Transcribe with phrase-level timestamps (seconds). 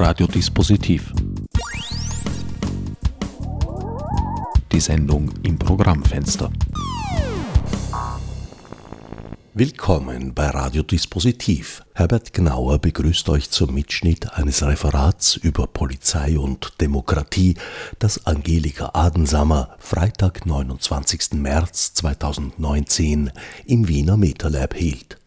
[0.00, 1.12] Radiodispositiv.
[4.70, 6.52] Die Sendung im Programmfenster.
[9.54, 11.82] Willkommen bei Radiodispositiv.
[11.94, 17.56] Herbert Gnauer begrüßt euch zum Mitschnitt eines Referats über Polizei und Demokratie,
[17.98, 21.32] das Angelika Adensammer Freitag, 29.
[21.32, 23.32] März 2019
[23.66, 25.17] im Wiener MetaLab hielt.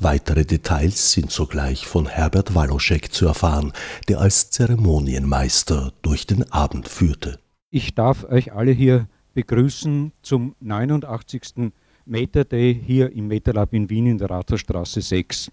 [0.00, 3.72] Weitere Details sind sogleich von Herbert Waloschek zu erfahren,
[4.06, 7.40] der als Zeremonienmeister durch den Abend führte.
[7.70, 11.72] Ich darf euch alle hier begrüßen zum 89.
[12.04, 15.50] Meta Day hier im MetaLab in Wien in der Rathausstraße 6.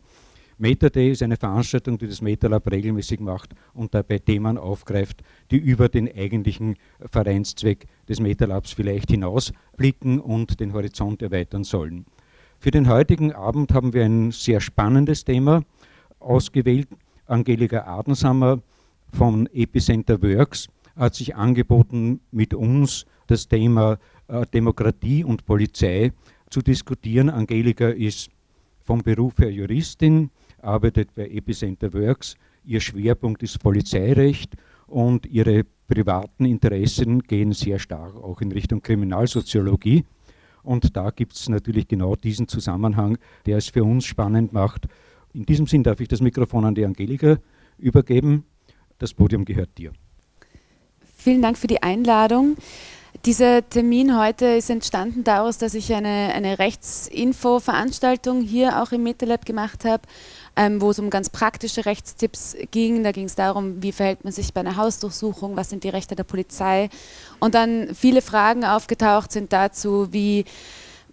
[0.59, 5.57] Meta Day ist eine Veranstaltung, die das MetaLab regelmäßig macht und dabei Themen aufgreift, die
[5.57, 6.75] über den eigentlichen
[7.11, 12.05] Vereinszweck des MetaLabs vielleicht hinausblicken und den Horizont erweitern sollen.
[12.65, 15.61] Für den heutigen Abend haben wir ein sehr spannendes Thema
[16.19, 16.87] ausgewählt.
[17.27, 18.59] Angelika Adensammer
[19.13, 26.11] von Epicenter Works hat sich angeboten, mit uns das Thema äh, Demokratie und Polizei
[26.49, 27.29] zu diskutieren.
[27.29, 28.31] Angelika ist
[28.81, 32.35] vom Beruf her Juristin, arbeitet bei Epicenter Works.
[32.63, 34.55] Ihr Schwerpunkt ist Polizeirecht
[34.87, 40.03] und ihre privaten Interessen gehen sehr stark auch in Richtung Kriminalsoziologie.
[40.65, 44.87] Und da gibt es natürlich genau diesen Zusammenhang, der es für uns spannend macht.
[45.33, 47.37] In diesem Sinn darf ich das Mikrofon an die Angelika
[47.77, 48.45] übergeben.
[48.97, 49.91] Das Podium gehört dir.
[51.17, 52.55] Vielen Dank für die Einladung.
[53.23, 59.45] Dieser Termin heute ist entstanden daraus, dass ich eine, eine Rechtsinfo-Veranstaltung hier auch im MetaLab
[59.45, 60.03] gemacht habe,
[60.55, 63.03] ähm, wo es um ganz praktische Rechtstipps ging.
[63.03, 66.15] Da ging es darum, wie verhält man sich bei einer Hausdurchsuchung, was sind die Rechte
[66.15, 66.89] der Polizei.
[67.39, 70.43] Und dann viele Fragen aufgetaucht sind dazu, wie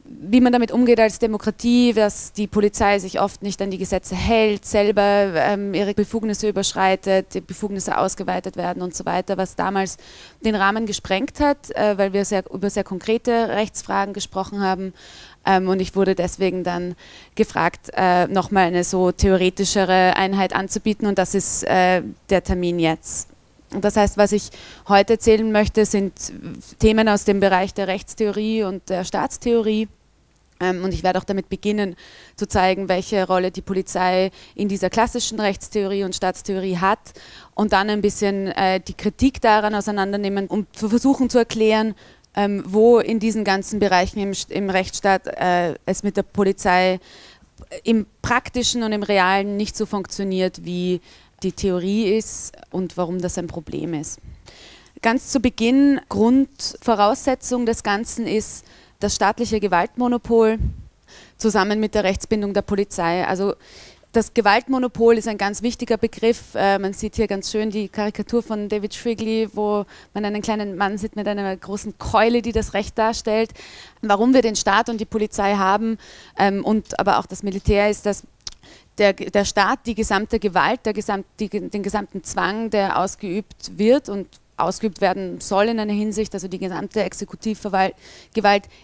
[0.05, 4.17] wie man damit umgeht als Demokratie, dass die Polizei sich oft nicht an die Gesetze
[4.17, 9.99] hält, selber ähm, ihre Befugnisse überschreitet, die Befugnisse ausgeweitet werden und so weiter, was damals
[10.45, 14.93] den Rahmen gesprengt hat, äh, weil wir sehr, über sehr konkrete Rechtsfragen gesprochen haben.
[15.47, 16.95] Ähm, und ich wurde deswegen dann
[17.37, 23.29] gefragt, äh, nochmal eine so theoretischere Einheit anzubieten und das ist äh, der Termin jetzt.
[23.81, 24.51] Das heißt, was ich
[24.89, 26.13] heute erzählen möchte, sind
[26.79, 29.89] Themen aus dem Bereich der Rechtstheorie und der Staatstheorie.
[30.63, 31.97] Ähm, und ich werde auch damit beginnen
[32.37, 37.13] zu zeigen, welche Rolle die Polizei in dieser klassischen Rechtstheorie und Staatstheorie hat
[37.55, 41.95] und dann ein bisschen äh, die Kritik daran auseinandernehmen, um zu versuchen zu erklären,
[42.35, 46.99] ähm, wo in diesen ganzen Bereichen im, Rechtsstaat äh, es mit der Polizei
[47.85, 51.01] im praktischen und im realen nicht so funktioniert, wie
[51.43, 54.19] die Theorie ist und warum das ein Problem ist.
[55.03, 58.65] Ganz zu Beginn, Grundvoraussetzung des Ganzen ist
[59.03, 60.59] das staatliche Gewaltmonopol
[61.37, 63.27] zusammen mit der Rechtsbindung der Polizei.
[63.27, 63.55] Also
[64.13, 66.55] das Gewaltmonopol ist ein ganz wichtiger Begriff.
[66.55, 70.77] Äh, man sieht hier ganz schön die Karikatur von David Shrigley, wo man einen kleinen
[70.77, 73.53] Mann sieht mit einer großen Keule, die das Recht darstellt.
[74.03, 75.97] Warum wir den Staat und die Polizei haben
[76.39, 78.25] ähm, und aber auch das Militär ist, dass
[78.99, 84.11] der, der Staat die gesamte Gewalt, der gesamt, die, den gesamten Zwang, der ausgeübt wird
[84.11, 84.29] und
[84.63, 87.95] ausgeübt werden soll in einer Hinsicht, also die gesamte Exekutivgewalt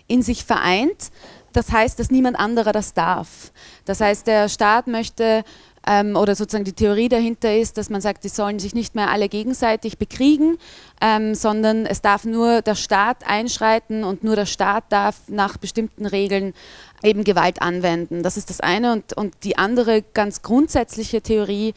[0.07, 1.11] in sich vereint.
[1.53, 3.53] Das heißt, dass niemand anderer das darf.
[3.85, 5.45] Das heißt, der Staat möchte
[5.87, 9.11] ähm, oder sozusagen die Theorie dahinter ist, dass man sagt, die sollen sich nicht mehr
[9.11, 10.59] alle gegenseitig bekriegen,
[11.01, 16.05] ähm, sondern es darf nur der Staat einschreiten und nur der Staat darf nach bestimmten
[16.05, 16.53] Regeln
[17.03, 18.23] eben Gewalt anwenden.
[18.23, 18.93] Das ist das eine.
[18.93, 21.75] Und, und die andere ganz grundsätzliche Theorie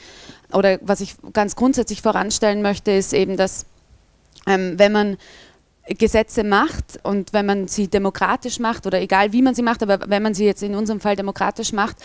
[0.52, 3.66] oder was ich ganz grundsätzlich voranstellen möchte, ist eben, dass
[4.48, 5.18] ähm, wenn man
[5.88, 10.10] Gesetze macht und wenn man sie demokratisch macht oder egal wie man sie macht, aber
[10.10, 11.98] wenn man sie jetzt in unserem Fall demokratisch macht,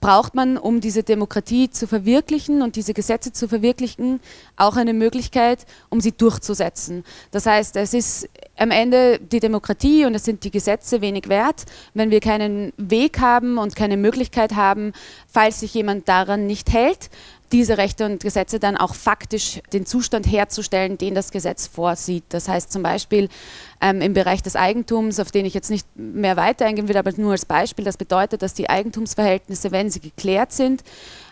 [0.00, 4.20] braucht man, um diese Demokratie zu verwirklichen und diese Gesetze zu verwirklichen,
[4.56, 7.04] auch eine Möglichkeit, um sie durchzusetzen.
[7.30, 11.66] Das heißt, es ist am Ende die Demokratie und es sind die Gesetze wenig wert,
[11.94, 14.92] wenn wir keinen Weg haben und keine Möglichkeit haben,
[15.28, 17.10] falls sich jemand daran nicht hält,
[17.52, 22.24] diese Rechte und Gesetze dann auch faktisch den Zustand herzustellen, den das Gesetz vorsieht.
[22.28, 23.28] Das heißt zum Beispiel
[23.80, 27.12] ähm, im Bereich des Eigentums, auf den ich jetzt nicht mehr weiter eingehen will, aber
[27.16, 30.84] nur als Beispiel, das bedeutet, dass die Eigentumsverhältnisse, wenn sie geklärt sind,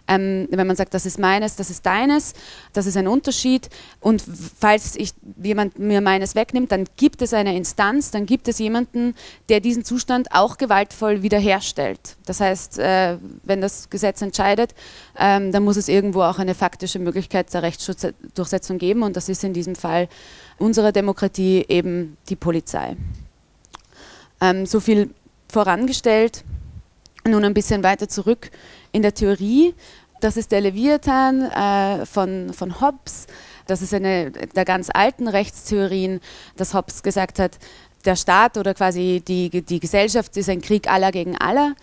[0.09, 2.33] ähm, wenn man sagt, das ist meines, das ist deines,
[2.73, 3.69] das ist ein Unterschied.
[4.01, 4.25] Und
[4.59, 5.13] falls ich,
[5.43, 9.15] jemand mir meines wegnimmt, dann gibt es eine Instanz, dann gibt es jemanden,
[9.51, 12.17] der diesen Zustand auch gewaltvoll wiederherstellt.
[12.25, 14.75] Das heißt, äh, wenn das Gesetz entscheidet,
[15.19, 19.03] ähm, dann muss es irgendwo auch eine faktische Möglichkeit der Rechtsdurchsetzung geben.
[19.03, 20.09] Und das ist in diesem Fall
[20.59, 22.97] unserer Demokratie eben die Polizei.
[24.41, 25.11] Ähm, so viel
[25.49, 26.45] vorangestellt.
[27.27, 28.51] Nun ein bisschen weiter zurück
[28.93, 29.75] in der Theorie
[30.21, 33.27] Das ist der Leviathan äh, von, von Hobbes.
[33.67, 36.21] Das ist eine der ganz alten Rechtstheorien,
[36.57, 37.59] dass Hobbes gesagt hat,
[38.05, 41.75] der Staat oder quasi die, die Gesellschaft ist ein Krieg aller gegen aller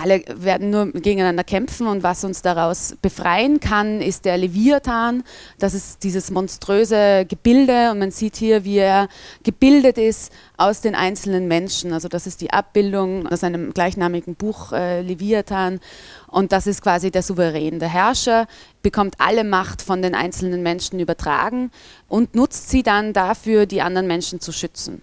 [0.00, 5.22] alle werden nur gegeneinander kämpfen und was uns daraus befreien kann, ist der Leviathan.
[5.58, 9.08] Das ist dieses monströse Gebilde und man sieht hier, wie er
[9.42, 11.92] gebildet ist aus den einzelnen Menschen.
[11.92, 15.80] Also das ist die Abbildung aus einem gleichnamigen Buch äh, Leviathan
[16.28, 17.78] und das ist quasi der Souverän.
[17.78, 18.46] Der Herrscher
[18.82, 21.70] bekommt alle Macht von den einzelnen Menschen übertragen
[22.08, 25.02] und nutzt sie dann dafür, die anderen Menschen zu schützen.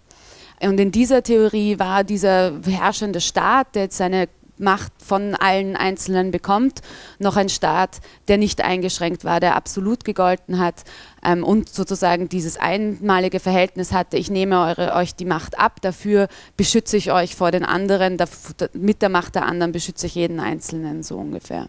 [0.60, 4.28] Und in dieser Theorie war dieser herrschende Staat, der jetzt seine
[4.58, 6.82] Macht von allen Einzelnen bekommt,
[7.20, 10.84] noch ein Staat, der nicht eingeschränkt war, der absolut gegolten hat
[11.24, 16.28] ähm, und sozusagen dieses einmalige Verhältnis hatte, ich nehme eure, euch die Macht ab, dafür
[16.56, 18.18] beschütze ich euch vor den anderen,
[18.74, 21.68] mit der Macht der anderen beschütze ich jeden Einzelnen, so ungefähr.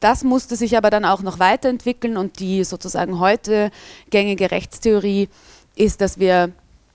[0.00, 3.70] Das musste sich aber dann auch noch weiterentwickeln und die sozusagen heute
[4.08, 5.28] gängige Rechtstheorie
[5.76, 6.52] ist, dass wir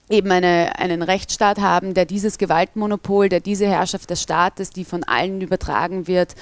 [0.10, 5.04] eben eine, einen Rechtsstaat haben, der dieses Gewaltmonopol, der diese Herrschaft des Staates, die von
[5.04, 6.36] allen übertragen wird,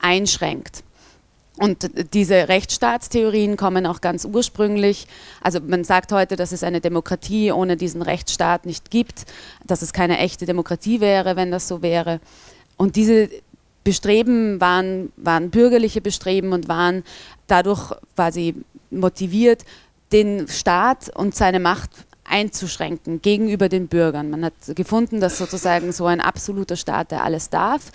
[0.00, 0.82] einschränkt.
[1.58, 5.06] Und diese Rechtsstaatstheorien kommen auch ganz ursprünglich.
[5.40, 9.24] Also man sagt heute, dass es eine Demokratie ohne diesen Rechtsstaat nicht gibt,
[9.64, 12.20] dass es keine echte Demokratie wäre, wenn das so wäre.
[12.76, 13.30] Und diese
[13.84, 17.04] Bestreben waren, waren bürgerliche Bestreben und waren
[17.46, 18.54] dadurch quasi
[18.90, 19.64] motiviert,
[20.12, 21.90] den Staat und seine Macht
[22.28, 24.30] einzuschränken gegenüber den Bürgern.
[24.30, 27.92] Man hat gefunden, dass sozusagen so ein absoluter Staat, der alles darf,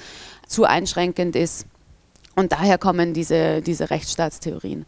[0.48, 1.66] zu einschränkend ist.
[2.36, 4.86] Und daher kommen diese, diese Rechtsstaatstheorien.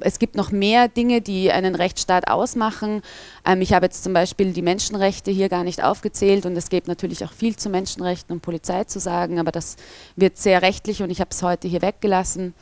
[0.00, 3.02] Es gibt noch mehr Dinge, die einen Rechtsstaat ausmachen.
[3.46, 6.88] Ähm, ich habe jetzt zum Beispiel die Menschenrechte hier gar nicht aufgezählt und es gibt
[6.88, 9.76] natürlich auch viel zu Menschenrechten und Polizei zu sagen, aber das
[10.16, 12.54] wird sehr rechtlich und ich habe es heute hier weggelassen.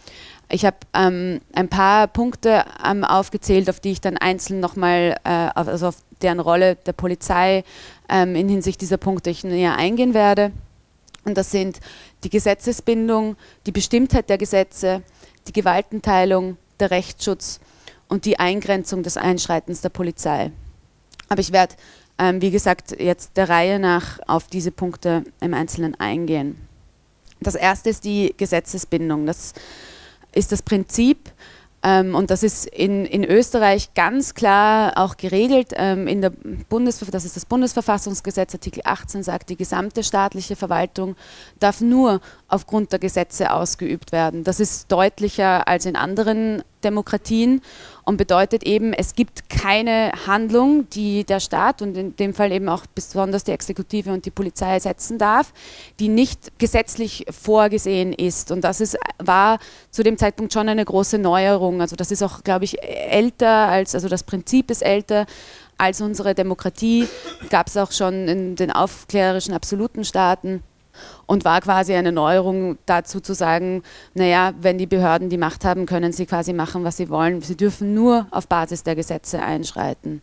[0.50, 5.48] Ich habe ähm, ein paar Punkte ähm, aufgezählt, auf die ich dann einzeln nochmal, äh,
[5.54, 7.64] also auf deren Rolle der Polizei
[8.08, 10.52] ähm, in Hinsicht dieser Punkte ich näher eingehen werde.
[11.24, 11.80] Und das sind
[12.24, 13.36] die Gesetzesbindung,
[13.66, 15.02] die Bestimmtheit der Gesetze,
[15.46, 17.60] die Gewaltenteilung, der Rechtsschutz
[18.08, 20.50] und die Eingrenzung des Einschreitens der Polizei.
[21.28, 21.74] Aber ich werde,
[22.18, 26.68] ähm, wie gesagt, jetzt der Reihe nach auf diese Punkte im Einzelnen eingehen.
[27.40, 29.26] Das erste ist die Gesetzesbindung.
[29.26, 29.54] Das
[30.32, 31.30] ist das Prinzip,
[32.14, 35.72] und das ist in, in Österreich ganz klar auch geregelt.
[35.74, 36.32] Ähm, in der
[37.10, 41.16] das ist das Bundesverfassungsgesetz, Artikel 18 sagt, die gesamte staatliche Verwaltung
[41.58, 44.44] darf nur aufgrund der Gesetze ausgeübt werden.
[44.44, 47.62] Das ist deutlicher als in anderen Demokratien
[48.04, 52.68] und bedeutet eben, es gibt keine Handlung, die der Staat und in dem Fall eben
[52.68, 55.52] auch besonders die Exekutive und die Polizei setzen darf,
[56.00, 58.50] die nicht gesetzlich vorgesehen ist.
[58.50, 59.58] Und das ist, war
[59.90, 61.80] zu dem Zeitpunkt schon eine große Neuerung.
[61.80, 65.26] Also das ist auch, glaube ich, älter als, also das Prinzip ist älter
[65.78, 67.08] als unsere Demokratie.
[67.50, 70.62] Gab es auch schon in den aufklärerischen absoluten Staaten
[71.26, 73.82] und war quasi eine Neuerung dazu zu sagen,
[74.14, 77.40] naja, wenn die Behörden die Macht haben, können sie quasi machen, was sie wollen.
[77.42, 80.22] Sie dürfen nur auf Basis der Gesetze einschreiten.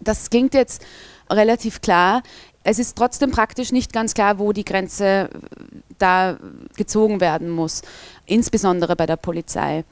[0.00, 0.84] Das klingt jetzt
[1.30, 2.22] relativ klar.
[2.64, 5.30] Es ist trotzdem praktisch nicht ganz klar, wo die Grenze
[5.98, 6.36] da
[6.76, 7.82] gezogen werden muss,
[8.26, 9.84] insbesondere bei der Polizei.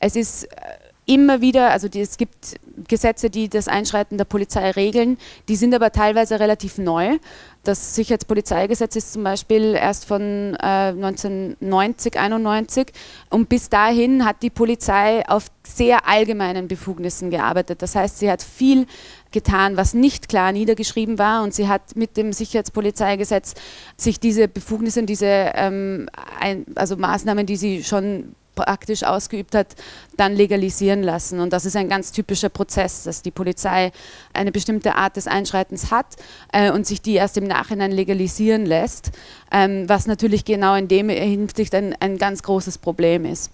[0.00, 0.56] Es ist äh,
[1.06, 2.56] immer wieder, also die, es gibt
[2.88, 7.18] Gesetze, die das Einschreiten der Polizei regeln, die sind aber teilweise relativ neu.
[7.62, 12.88] Das Sicherheitspolizeigesetz ist zum Beispiel erst von äh, 1990, 91
[13.30, 17.82] und bis dahin hat die Polizei auf sehr allgemeinen Befugnissen gearbeitet.
[17.82, 18.86] Das heißt, sie hat viel
[19.30, 23.54] getan, was nicht klar niedergeschrieben war und sie hat mit dem Sicherheitspolizeigesetz
[23.96, 26.08] sich diese Befugnisse, diese ähm,
[26.40, 29.76] ein, also Maßnahmen, die sie schon praktisch ausgeübt hat,
[30.16, 31.38] dann legalisieren lassen.
[31.38, 33.92] Und das ist ein ganz typischer Prozess, dass die Polizei
[34.32, 36.16] eine bestimmte Art des Einschreitens hat
[36.52, 39.12] äh, und sich die erst im Nachhinein legalisieren lässt,
[39.52, 43.52] ähm, was natürlich genau in dem Hinsicht ein, ein ganz großes Problem ist.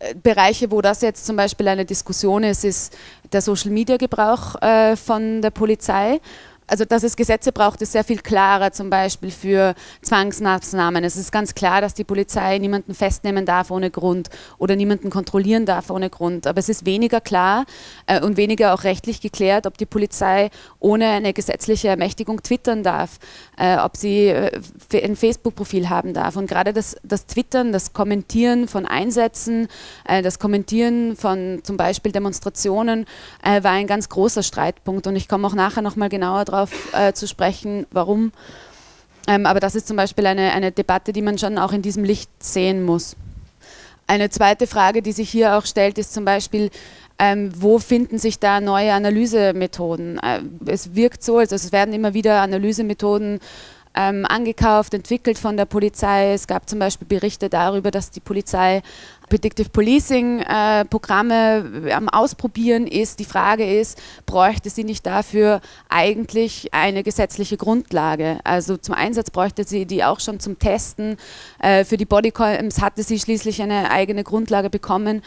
[0.00, 2.96] Äh, Bereiche, wo das jetzt zum Beispiel eine Diskussion ist, ist
[3.32, 6.20] der Social-Media-Gebrauch äh, von der Polizei
[6.66, 11.04] also dass es Gesetze braucht, ist sehr viel klarer, zum Beispiel für Zwangsmaßnahmen.
[11.04, 15.66] Es ist ganz klar, dass die Polizei niemanden festnehmen darf ohne Grund oder niemanden kontrollieren
[15.66, 16.46] darf ohne Grund.
[16.46, 17.66] Aber es ist weniger klar
[18.06, 23.18] äh, und weniger auch rechtlich geklärt, ob die Polizei ohne eine gesetzliche Ermächtigung twittern darf,
[23.58, 24.50] äh, ob sie äh,
[24.92, 26.36] ein Facebook-Profil haben darf.
[26.36, 29.68] Und gerade das, das, Twittern, das Kommentieren von Einsätzen,
[30.08, 33.04] äh, das Kommentieren von zum Beispiel Demonstrationen
[33.42, 35.06] äh, war ein ganz großer Streitpunkt.
[35.06, 38.32] Und ich komme auch nachher nochmal genauer drauf darauf äh, zu sprechen, warum.
[39.26, 42.04] Ähm, aber das ist zum Beispiel eine, eine Debatte, die man schon auch in diesem
[42.04, 43.16] Licht sehen muss.
[44.06, 46.70] Eine zweite Frage, die sich hier auch stellt, ist zum Beispiel,
[47.18, 50.18] ähm, wo finden sich da neue Analysemethoden?
[50.18, 53.40] Äh, es wirkt so, also es werden immer wieder Analysemethoden
[53.94, 56.32] ähm, angekauft, entwickelt von der Polizei.
[56.32, 58.82] Es gab zum Beispiel Berichte darüber, dass die Polizei
[59.34, 63.18] Predictive Policing äh, Programme am Ausprobieren ist.
[63.18, 68.38] Die Frage ist, bräuchte sie nicht dafür eigentlich eine gesetzliche Grundlage?
[68.44, 71.16] Also zum Einsatz bräuchte sie die auch schon zum Testen.
[71.58, 75.20] Äh, für die Bodycams hatte sie schließlich eine eigene Grundlage bekommen.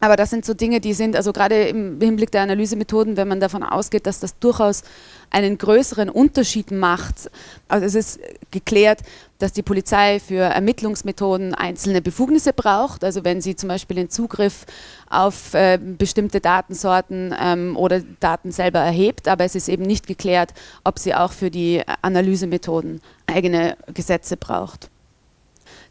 [0.00, 3.40] Aber das sind so Dinge, die sind, also gerade im Hinblick der Analysemethoden, wenn man
[3.40, 4.82] davon ausgeht, dass das durchaus
[5.30, 7.30] einen größeren Unterschied macht.
[7.68, 8.20] Also es ist
[8.50, 9.00] geklärt,
[9.38, 13.04] dass die Polizei für Ermittlungsmethoden einzelne Befugnisse braucht.
[13.04, 14.66] Also wenn sie zum Beispiel den Zugriff
[15.08, 20.54] auf äh, bestimmte Datensorten ähm, oder Daten selber erhebt, aber es ist eben nicht geklärt,
[20.82, 24.90] ob sie auch für die Analysemethoden eigene Gesetze braucht.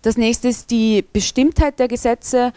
[0.04, 2.52] Das nächste ist die Bestimmtheit der Gesetze.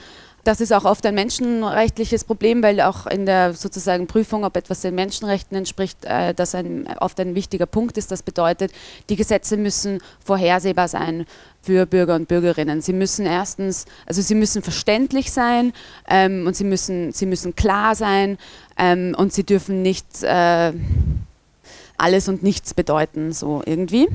[0.47, 4.81] Das ist auch oft ein menschenrechtliches Problem, weil auch in der sozusagen Prüfung, ob etwas
[4.81, 8.13] den Menschenrechten entspricht, äh, das ein, oft ein wichtiger Punkt ist.
[8.13, 8.71] Das bedeutet,
[9.09, 11.27] die Gesetze müssen vorhersehbar sein
[11.63, 12.81] für Bürger und Bürgerinnen.
[12.81, 15.73] Sie müssen erstens, also sie müssen verständlich sein
[16.09, 18.39] ähm, und sie müssen, sie müssen klar sein
[18.79, 20.73] ähm, und sie dürfen nicht äh,
[21.99, 24.09] alles und nichts bedeuten, so irgendwie.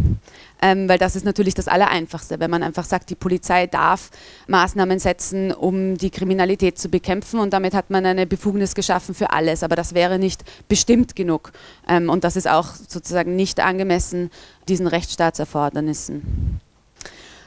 [0.62, 4.12] Ähm, weil das ist natürlich das Allereinfachste, wenn man einfach sagt, die Polizei darf
[4.48, 9.32] Maßnahmen setzen, um die Kriminalität zu bekämpfen und damit hat man eine Befugnis geschaffen für
[9.32, 11.52] alles, aber das wäre nicht bestimmt genug
[11.88, 14.30] ähm, und das ist auch sozusagen nicht angemessen
[14.68, 16.62] diesen Rechtsstaatserfordernissen.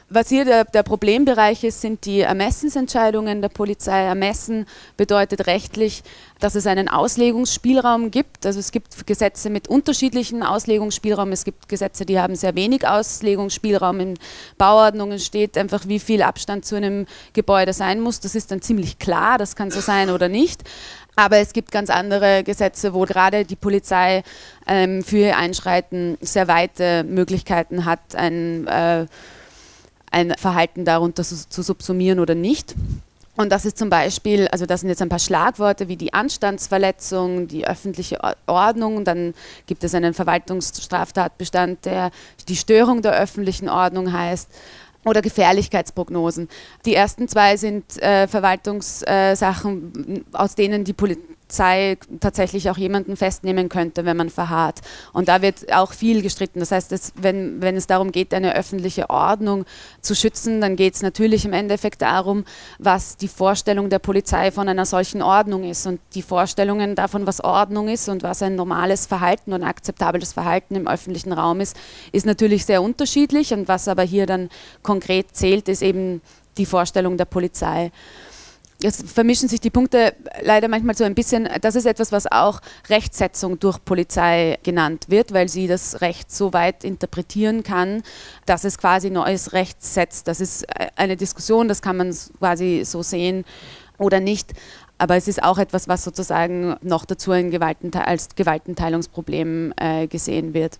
[0.07, 4.03] Was hier der, der, Problembereich ist, sind die Ermessensentscheidungen der Polizei.
[4.03, 6.03] Ermessen bedeutet rechtlich,
[6.39, 8.45] dass es einen Auslegungsspielraum gibt.
[8.45, 11.31] Also es gibt Gesetze mit unterschiedlichen Auslegungsspielraum.
[11.31, 13.99] Es gibt Gesetze, die haben sehr wenig Auslegungsspielraum.
[13.99, 14.19] In
[14.59, 18.19] Bauordnungen steht einfach, wie viel Abstand zu einem Gebäude sein muss.
[18.19, 20.61] Das ist dann ziemlich klar, das kann so sein oder nicht.
[21.15, 24.21] Aber es gibt ganz andere Gesetze, wo gerade die Polizei
[24.67, 29.07] ähm, für ihr Einschreiten sehr weite Möglichkeiten hat, ein äh,
[30.15, 32.73] ein Verhalten darunter zu, subsumieren oder nicht.
[33.35, 37.49] Und das ist zum Beispiel, also das sind jetzt ein paar Schlagworte wie die Anstandsverletzung,
[37.49, 39.33] die öffentliche Ordnung, dann
[39.65, 42.11] gibt es einen Verwaltungsstraftatbestand, der
[42.47, 44.47] die Störung der öffentlichen Ordnung heißt
[45.03, 46.47] oder Gefährlichkeitsprognosen.
[46.85, 53.15] Die ersten zwei sind äh, Verwaltungssachen, äh, aus denen die Polizei Polizei tatsächlich auch jemanden
[53.15, 54.81] festnehmen könnte, wenn man verharrt.
[55.13, 56.59] Und da wird auch viel gestritten.
[56.59, 59.65] Das heißt, dass, wenn, wenn es darum geht, eine öffentliche Ordnung
[60.01, 62.45] zu schützen, dann geht es natürlich im Endeffekt darum,
[62.79, 65.85] was die Vorstellung der Polizei von einer solchen Ordnung ist.
[65.85, 70.75] Und die Vorstellungen davon, was Ordnung ist und was ein normales Verhalten und akzeptables Verhalten
[70.75, 71.77] im öffentlichen Raum ist,
[72.11, 73.53] ist natürlich sehr unterschiedlich.
[73.53, 74.49] Und was aber hier dann
[74.81, 76.21] konkret zählt, ist eben
[76.57, 77.91] die Vorstellung der Polizei
[78.83, 81.47] es vermischen sich die Punkte leider manchmal so ein bisschen.
[81.61, 86.53] Das ist etwas, was auch Rechtsetzung durch Polizei genannt wird, weil sie das Recht so
[86.53, 88.03] weit interpretieren kann,
[88.45, 90.27] dass es quasi neues Recht setzt.
[90.27, 90.65] Das ist
[90.97, 93.45] eine Diskussion, das kann man quasi so sehen
[93.97, 94.53] oder nicht.
[94.97, 100.79] Aber es ist auch etwas, was sozusagen noch dazu Gewaltente als Gewaltenteilungsproblem äh, gesehen wird.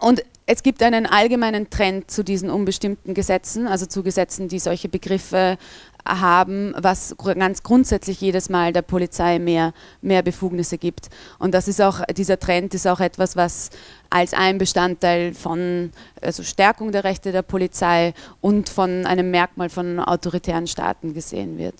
[0.00, 4.88] Und es gibt einen allgemeinen Trend zu diesen unbestimmten Gesetzen, also zu Gesetzen, die solche
[4.88, 5.58] Begriffe
[6.06, 11.08] haben, was ganz grundsätzlich jedes Mal der Polizei mehr, mehr Befugnisse gibt.
[11.38, 13.70] Und das ist auch, dieser Trend ist auch etwas, was
[14.10, 15.90] als ein Bestandteil von
[16.22, 21.74] also Stärkung der Rechte der Polizei und von einem Merkmal von autoritären Staaten gesehen wird.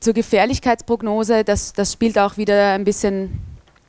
[0.00, 3.40] Zur Gefährlichkeitsprognose, das, das spielt auch wieder ein bisschen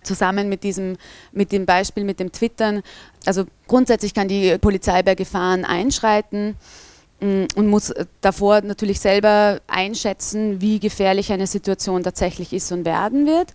[0.03, 0.95] zusammen mit diesem
[1.33, 2.81] mit dem Beispiel mit dem Twittern.
[3.25, 6.55] Also grundsätzlich kann die Polizei bei Gefahren einschreiten
[7.19, 13.53] und muss davor natürlich selber einschätzen, wie gefährlich eine Situation tatsächlich ist und werden wird.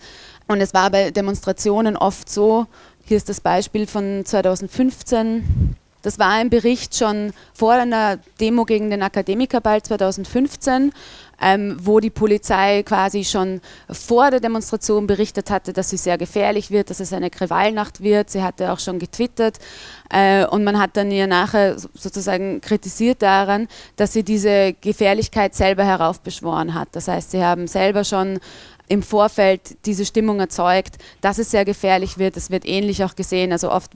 [0.49, 2.67] Und es war bei Demonstrationen oft so,
[3.05, 8.91] hier ist das Beispiel von 2015, das war ein Bericht schon vor einer Demo gegen
[8.91, 10.93] den Akademikerball 2015,
[11.41, 16.71] ähm, wo die Polizei quasi schon vor der Demonstration berichtet hatte, dass sie sehr gefährlich
[16.71, 18.31] wird, dass es eine Krawallnacht wird.
[18.31, 19.59] Sie hatte auch schon getwittert
[20.11, 25.85] äh, und man hat dann ihr nachher sozusagen kritisiert daran, dass sie diese Gefährlichkeit selber
[25.85, 26.89] heraufbeschworen hat.
[26.93, 28.39] Das heißt, sie haben selber schon
[28.89, 32.37] im Vorfeld diese Stimmung erzeugt, dass es sehr gefährlich wird.
[32.37, 33.51] Es wird ähnlich auch gesehen.
[33.53, 33.91] Also oft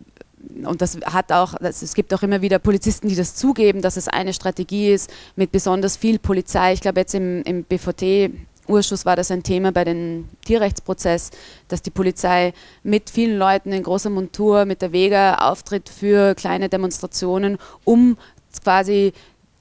[0.65, 4.09] und das hat auch, es gibt auch immer wieder Polizisten, die das zugeben, dass es
[4.09, 6.73] eine Strategie ist mit besonders viel Polizei.
[6.73, 8.31] Ich glaube, jetzt im, im BVT
[8.69, 11.31] Urschuss war das ein Thema bei dem Tierrechtsprozess,
[11.69, 16.69] dass die Polizei mit vielen Leuten in großer Montur mit der Vega auftritt für kleine
[16.69, 18.17] Demonstrationen, um
[18.63, 19.13] quasi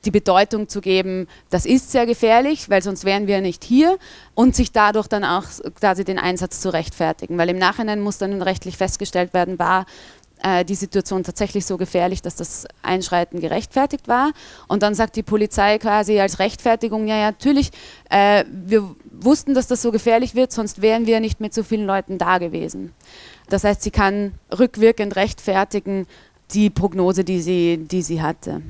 [0.05, 3.97] die Bedeutung zu geben, das ist sehr gefährlich, weil sonst wären wir nicht hier
[4.35, 5.45] und sich dadurch dann auch
[5.79, 9.87] quasi den Einsatz zu rechtfertigen, weil im Nachhinein muss dann rechtlich festgestellt werden, war
[10.45, 14.31] äh, die Situation tatsächlich so gefährlich, dass das Einschreiten gerechtfertigt war.
[14.67, 17.71] Und dann sagt die Polizei quasi als Rechtfertigung, ja, ja natürlich,
[18.11, 21.87] äh, wir wussten, dass das so gefährlich wird, sonst wären wir nicht mit so vielen
[21.87, 22.93] Leuten da gewesen.
[23.49, 26.05] Das heißt, sie kann rückwirkend rechtfertigen
[26.51, 28.61] die Prognose, die sie, die sie hatte.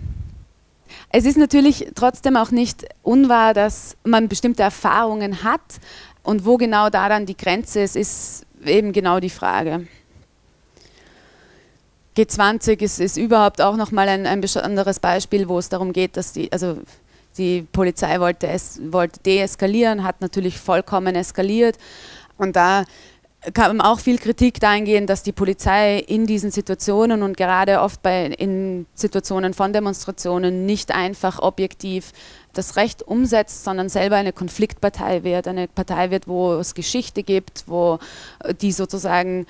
[1.10, 5.62] Es ist natürlich trotzdem auch nicht unwahr, dass man bestimmte Erfahrungen hat
[6.24, 9.88] und wo genau da dann die Grenze ist, ist eben genau die Frage.
[12.18, 16.32] G20 ist, ist überhaupt auch nochmal ein, ein besonderes Beispiel, wo es darum geht, dass
[16.34, 16.78] die, also
[17.38, 21.78] die Polizei wollte, es, wollte deeskalieren, hat natürlich vollkommen eskaliert.
[22.38, 22.86] Und da
[23.54, 28.28] kam auch viel Kritik dahingehend, dass die Polizei in diesen Situationen und gerade oft bei,
[28.28, 32.12] in Situationen von Demonstrationen nicht einfach objektiv
[32.54, 37.66] das Recht umsetzt, sondern selber eine Konfliktpartei wird, eine Partei wird, wo es Geschichte gibt,
[37.68, 38.00] wo
[38.62, 39.46] die sozusagen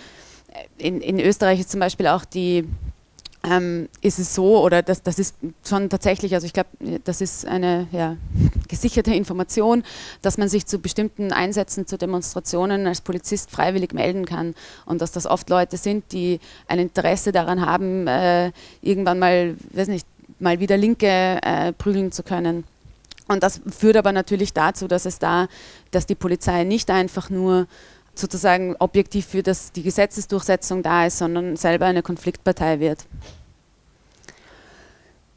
[0.77, 2.65] in, in Österreich ist zum Beispiel auch die
[3.45, 5.35] ähm, ist es so, oder das, das ist
[5.67, 6.69] schon tatsächlich, also ich glaube,
[7.03, 8.17] das ist eine ja,
[8.67, 9.83] gesicherte Information,
[10.21, 15.11] dass man sich zu bestimmten Einsätzen, zu Demonstrationen als Polizist freiwillig melden kann und dass
[15.11, 20.07] das oft Leute sind, die ein Interesse daran haben, äh, irgendwann mal, weiß nicht,
[20.39, 22.63] mal wieder Linke äh, prügeln zu können.
[23.27, 25.47] Und das führt aber natürlich dazu, dass es da,
[25.91, 27.67] dass die Polizei nicht einfach nur
[28.19, 33.05] sozusagen objektiv für das, die Gesetzesdurchsetzung da ist, sondern selber eine Konfliktpartei wird.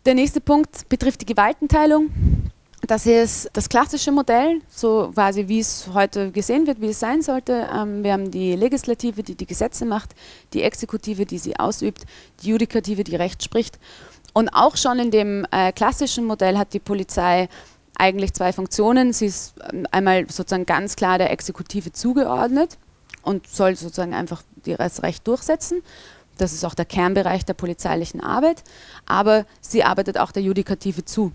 [0.07, 2.11] Der nächste Punkt betrifft die Gewaltenteilung.
[2.87, 7.23] Das ist das klassische Modell, so quasi wie es heute gesehen wird, wie es sein
[7.23, 7.69] sollte.
[7.75, 10.15] Ähm, wir haben die Legislative, die die Gesetze macht,
[10.55, 12.05] die Exekutive, die sie ausübt,
[12.43, 13.79] die Judikative, die Recht spricht.
[14.33, 17.49] Und auch schon in dem äh, klassischen Modell hat die Polizei
[17.99, 19.13] eigentlich zwei Funktionen.
[19.13, 22.79] Sie ist ähm, einmal sozusagen ganz klar der Exekutive zugeordnet
[23.23, 25.83] und soll sozusagen einfach das Recht durchsetzen.
[26.39, 28.63] Das ist auch der Kernbereich der polizeilichen Arbeit.
[29.07, 31.33] Aber sie arbeitet auch der Judikative zu.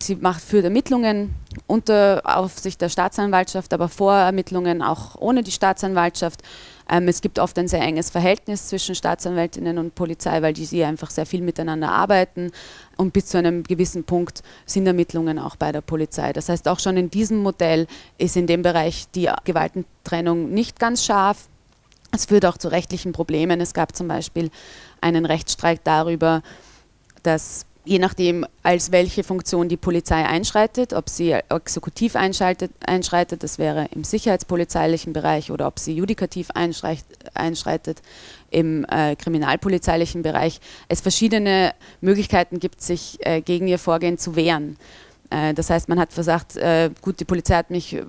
[0.00, 1.34] Sie macht für Ermittlungen
[1.66, 6.42] unter Aufsicht der Staatsanwaltschaft, aber Vorermittlungen auch ohne die Staatsanwaltschaft.
[6.88, 10.84] Ähm, es gibt oft ein sehr enges Verhältnis zwischen Staatsanwältinnen und Polizei, weil die sie
[10.84, 12.50] einfach sehr viel miteinander arbeiten.
[12.96, 16.32] Und bis zu einem gewissen Punkt sind Ermittlungen auch bei der Polizei.
[16.32, 21.04] Das heißt, auch schon in diesem Modell ist in dem Bereich die Gewaltentrennung nicht ganz
[21.04, 21.48] scharf.
[22.10, 23.60] Es führt auch zu rechtlichen Problemen.
[23.60, 24.50] Es gab zum Beispiel
[25.00, 26.42] einen Rechtsstreit darüber,
[27.22, 33.88] dass je nachdem, als welche Funktion die Polizei einschreitet, ob sie exekutiv einschreitet, das wäre
[33.94, 38.02] im sicherheitspolizeilichen Bereich, oder ob sie judikativ einschreitet
[38.50, 41.72] im äh, kriminalpolizeilichen Bereich, es verschiedene
[42.02, 44.76] Möglichkeiten gibt, sich äh, gegen ihr Vorgehen zu wehren.
[45.30, 48.04] Äh, das heißt, man hat versagt, äh, gut, die Polizei hat mich äh,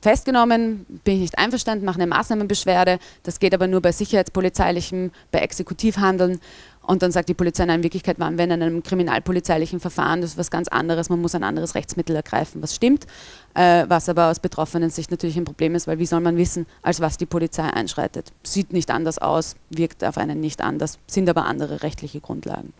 [0.00, 3.00] festgenommen, bin ich nicht einverstanden, mache eine Maßnahmenbeschwerde.
[3.24, 6.40] Das geht aber nur bei sicherheitspolizeilichem, bei Exekutivhandeln.
[6.88, 10.30] Und dann sagt die Polizei, nein, in Wirklichkeit waren wir in einem kriminalpolizeilichen Verfahren, das
[10.30, 13.06] ist was ganz anderes, man muss ein anderes Rechtsmittel ergreifen, was stimmt,
[13.52, 16.64] äh, was aber aus betroffenen Sicht natürlich ein Problem ist, weil wie soll man wissen,
[16.80, 18.32] als was die Polizei einschreitet?
[18.42, 22.72] Sieht nicht anders aus, wirkt auf einen nicht anders, sind aber andere rechtliche Grundlagen.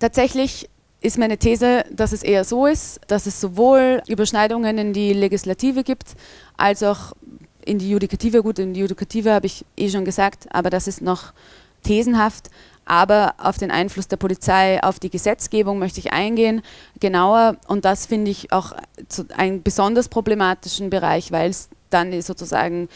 [0.00, 0.68] Tatsächlich
[1.02, 5.84] ist meine These, dass es eher so ist, dass es sowohl Überschneidungen in die Legislative
[5.84, 6.16] gibt,
[6.56, 7.12] als auch
[7.64, 8.42] in die Judikative.
[8.42, 11.32] Gut, in die Judikative habe ich eh schon gesagt, aber das ist noch
[11.82, 12.50] thesenhaft.
[12.84, 16.62] Aber auf den Einfluss der Polizei auf die Gesetzgebung möchte ich eingehen,
[16.98, 17.56] genauer.
[17.68, 18.72] Und das finde ich auch
[19.36, 22.88] einen besonders problematischen Bereich, weil es dann sozusagen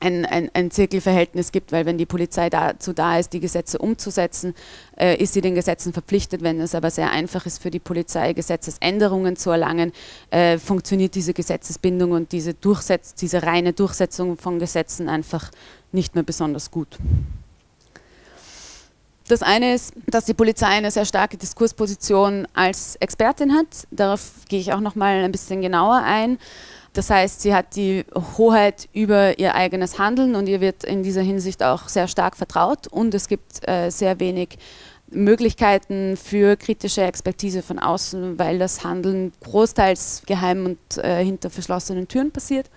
[0.00, 4.54] ein, ein, ein Zirkelverhältnis gibt, weil wenn die Polizei dazu da ist, die Gesetze umzusetzen,
[4.96, 6.42] äh, ist sie den Gesetzen verpflichtet.
[6.42, 9.92] Wenn es aber sehr einfach ist für die Polizei, Gesetzesänderungen zu erlangen,
[10.30, 12.54] äh, funktioniert diese Gesetzesbindung und diese,
[13.20, 15.50] diese reine Durchsetzung von Gesetzen einfach
[15.92, 16.98] nicht mehr besonders gut.
[19.30, 23.86] Das eine ist, dass die Polizei eine sehr starke Diskursposition als Expertin hat.
[23.92, 26.38] Darauf gehe ich auch noch mal ein bisschen genauer ein.
[26.94, 28.04] Das heißt, sie hat die
[28.36, 32.88] Hoheit über ihr eigenes Handeln und ihr wird in dieser Hinsicht auch sehr stark vertraut
[32.88, 34.58] und es gibt äh, sehr wenig
[35.10, 42.08] Möglichkeiten für kritische Expertise von außen, weil das Handeln großteils geheim und äh, hinter verschlossenen
[42.08, 42.68] Türen passiert.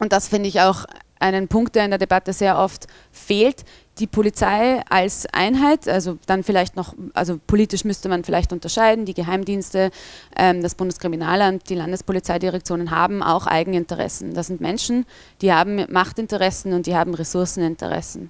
[0.00, 0.84] Und das finde ich auch
[1.18, 3.64] einen Punkt, der in der Debatte sehr oft fehlt
[3.98, 9.14] die Polizei als Einheit, also dann vielleicht noch, also politisch müsste man vielleicht unterscheiden, die
[9.14, 9.90] Geheimdienste,
[10.36, 14.34] ähm, das Bundeskriminalamt, die Landespolizeidirektionen haben auch Eigeninteressen.
[14.34, 15.06] Das sind Menschen,
[15.40, 18.28] die haben Machtinteressen und die haben Ressourceninteressen.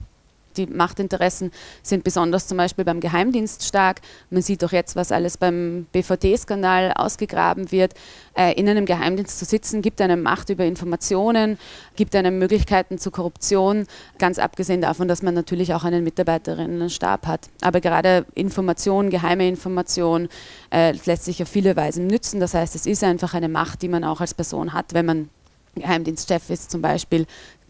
[0.57, 1.51] Die Machtinteressen
[1.83, 4.01] sind besonders zum Beispiel beim Geheimdienst stark.
[4.31, 7.95] Man sieht doch jetzt, was alles beim BVD-Skandal ausgegraben wird.
[8.35, 11.59] Äh, in einem Geheimdienst zu sitzen, gibt einem Macht über Informationen,
[11.97, 13.87] gibt einem Möglichkeiten zur Korruption,
[14.19, 17.49] ganz abgesehen davon, dass man natürlich auch einen Mitarbeiterinnenstab hat.
[17.63, 20.29] Aber gerade Information, geheime Information
[20.73, 22.41] äh, lässt sich auf viele Weisen nützen.
[22.41, 25.31] Das heißt, es ist einfach eine Macht, die man auch als Person hat, wenn man
[25.77, 27.27] Geheimdienstchef ist zum Beispiel,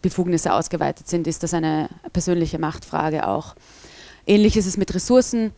[0.06, 3.56] Befugnisse ausgeweitet sind, ist das eine persönliche Machtfrage auch.
[4.24, 5.52] Ähnlich ist es mit Ressourcen,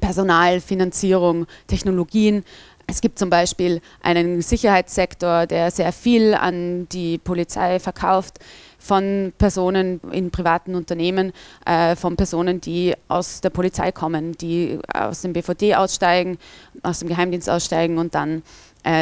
[0.00, 2.44] Personal, Finanzierung, Technologien.
[2.86, 8.38] Es gibt zum Beispiel einen Sicherheitssektor, der sehr viel an die Polizei verkauft
[8.78, 11.32] von Personen in privaten Unternehmen,
[11.64, 16.38] äh, von Personen, die aus der Polizei kommen, die aus dem BVD aussteigen,
[16.82, 18.42] aus dem Geheimdienst aussteigen und dann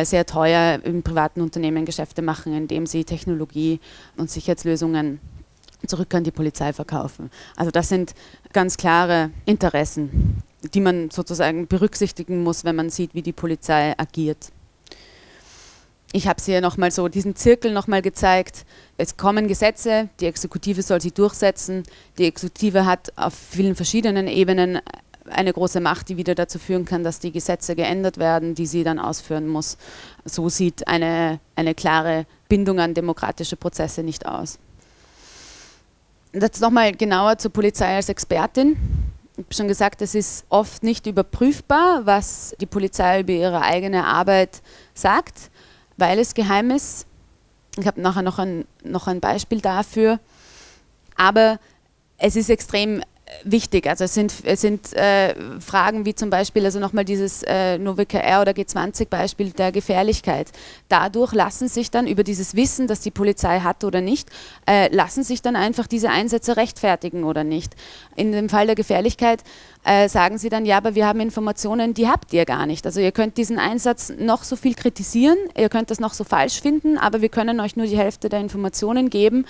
[0.02, 3.80] sehr teuer in privaten Unternehmen Geschäfte machen, indem sie Technologie
[4.16, 5.20] und Sicherheitslösungen
[5.86, 7.30] zurück an die Polizei verkaufen.
[7.56, 8.14] Also das sind
[8.52, 10.42] ganz klare Interessen,
[10.74, 14.50] die man sozusagen berücksichtigen muss, wenn man sieht, wie die Polizei agiert.
[16.12, 18.64] Ich habe hier nochmal so diesen Zirkel nochmal gezeigt.
[18.96, 21.82] Es kommen Gesetze, die Exekutive soll sie durchsetzen.
[22.16, 24.80] Die Exekutive hat auf vielen verschiedenen Ebenen
[25.30, 28.84] eine große Macht, die wieder dazu führen kann, dass die Gesetze geändert werden, die sie
[28.84, 29.78] dann ausführen muss.
[30.24, 34.58] So sieht eine, eine klare Bindung an demokratische Prozesse nicht aus.
[36.32, 38.76] Jetzt nochmal genauer zur Polizei als Expertin.
[39.32, 44.04] Ich habe schon gesagt, es ist oft nicht überprüfbar, was die Polizei über ihre eigene
[44.04, 44.62] Arbeit
[44.94, 45.50] sagt,
[45.96, 47.06] weil es geheim ist.
[47.78, 50.18] Ich habe nachher noch ein, noch ein Beispiel dafür.
[51.16, 51.58] Aber
[52.18, 53.02] es ist extrem
[53.44, 53.86] wichtig.
[53.86, 58.40] Also es sind, es sind äh, Fragen wie zum Beispiel, also nochmal dieses äh, NoviKR
[58.40, 60.48] oder G20-Beispiel der Gefährlichkeit.
[60.88, 64.28] Dadurch lassen sich dann über dieses Wissen, das die Polizei hat oder nicht,
[64.68, 67.74] äh, lassen sich dann einfach diese Einsätze rechtfertigen oder nicht.
[68.16, 69.42] In dem Fall der Gefährlichkeit
[69.84, 72.84] äh, sagen sie dann, ja, aber wir haben Informationen, die habt ihr gar nicht.
[72.84, 76.60] Also ihr könnt diesen Einsatz noch so viel kritisieren, ihr könnt das noch so falsch
[76.60, 79.44] finden, aber wir können euch nur die Hälfte der Informationen geben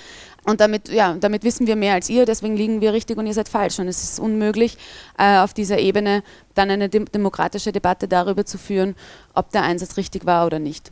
[0.49, 3.35] und damit, ja, damit wissen wir mehr als ihr, deswegen liegen wir richtig und ihr
[3.35, 3.79] seid falsch.
[3.79, 4.79] Und es ist unmöglich,
[5.19, 6.23] äh, auf dieser Ebene
[6.55, 8.97] dann eine dem demokratische Debatte darüber zu führen,
[9.35, 10.91] ob der Einsatz richtig war oder nicht.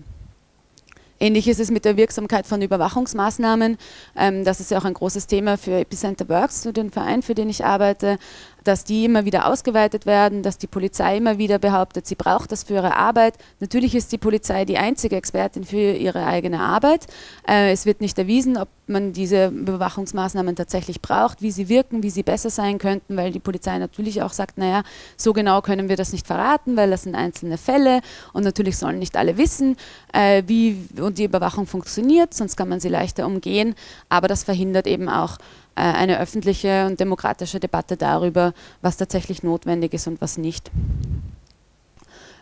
[1.18, 3.78] Ähnlich ist es mit der Wirksamkeit von Überwachungsmaßnahmen.
[4.14, 7.34] Ähm, das ist ja auch ein großes Thema für Epicenter Works, für den Verein, für
[7.34, 8.18] den ich arbeite
[8.66, 12.64] dass die immer wieder ausgeweitet werden, dass die Polizei immer wieder behauptet, sie braucht das
[12.64, 13.34] für ihre Arbeit.
[13.60, 17.06] Natürlich ist die Polizei die einzige Expertin für ihre eigene Arbeit.
[17.48, 22.10] Äh, es wird nicht erwiesen, ob man diese Überwachungsmaßnahmen tatsächlich braucht, wie sie wirken, wie
[22.10, 24.82] sie besser sein könnten, weil die Polizei natürlich auch sagt, naja,
[25.16, 28.00] so genau können wir das nicht verraten, weil das sind einzelne Fälle
[28.32, 29.76] und natürlich sollen nicht alle wissen,
[30.12, 33.74] äh, wie die Überwachung funktioniert, sonst kann man sie leichter umgehen,
[34.08, 35.38] aber das verhindert eben auch
[35.82, 40.70] eine öffentliche und demokratische Debatte darüber, was tatsächlich notwendig ist und was nicht.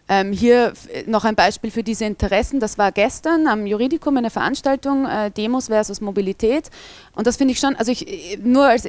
[0.06, 0.74] Ähm, hier
[1.06, 2.60] noch ein Beispiel für diese Interessen.
[2.60, 6.70] Das war gestern am Juridikum eine Veranstaltung, äh, Demos versus Mobilität.
[7.14, 8.86] Und das finde ich schon, also ich, nur als,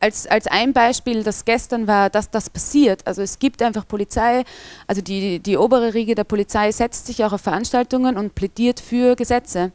[0.00, 3.06] als, als ein Beispiel, das gestern war, dass das passiert.
[3.06, 4.44] Also es gibt einfach Polizei,
[4.86, 9.16] also die, die obere Riege der Polizei setzt sich auch auf Veranstaltungen und plädiert für
[9.16, 9.70] Gesetze.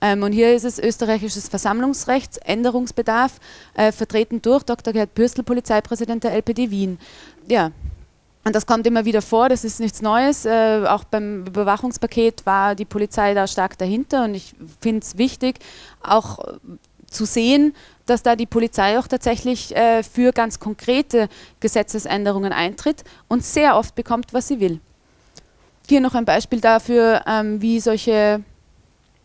[0.00, 3.40] Ähm, und hier ist es österreichisches Versammlungsrecht, Änderungsbedarf,
[3.74, 4.92] äh, vertreten durch Dr.
[4.92, 6.98] Gerd Bürstel, Polizeipräsident der LPD Wien.
[7.48, 7.72] Ja,
[8.44, 10.44] und das kommt immer wieder vor, das ist nichts Neues.
[10.44, 15.58] Äh, auch beim Überwachungspaket war die Polizei da stark dahinter und ich finde es wichtig,
[16.02, 16.38] auch
[17.10, 17.74] zu sehen,
[18.06, 21.28] dass da die Polizei auch tatsächlich äh, für ganz konkrete
[21.60, 24.80] Gesetzesänderungen eintritt und sehr oft bekommt, was sie will.
[25.88, 28.42] Hier noch ein Beispiel dafür, ähm, wie solche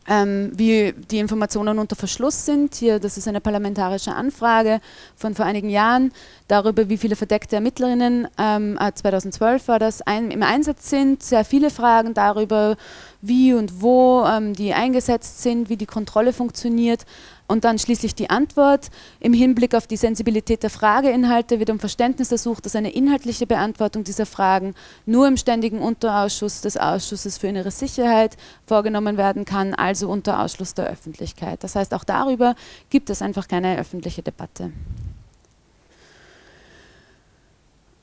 [0.07, 2.75] ähm, wie die Informationen unter Verschluss sind.
[2.75, 4.81] Hier, das ist eine parlamentarische Anfrage
[5.15, 6.11] von vor einigen Jahren
[6.47, 11.23] darüber, wie viele verdeckte Ermittlerinnen, ähm, 2012 war das, ein, im Einsatz sind.
[11.23, 12.75] Sehr viele Fragen darüber,
[13.21, 17.05] wie und wo ähm, die eingesetzt sind, wie die Kontrolle funktioniert.
[17.53, 18.89] Und dann schließlich die Antwort.
[19.19, 24.03] Im Hinblick auf die Sensibilität der Frageinhalte wird um Verständnis ersucht, dass eine inhaltliche Beantwortung
[24.03, 24.73] dieser Fragen
[25.05, 30.73] nur im ständigen Unterausschuss des Ausschusses für innere Sicherheit vorgenommen werden kann, also unter Ausschluss
[30.73, 31.63] der Öffentlichkeit.
[31.63, 32.55] Das heißt, auch darüber
[32.89, 34.71] gibt es einfach keine öffentliche Debatte.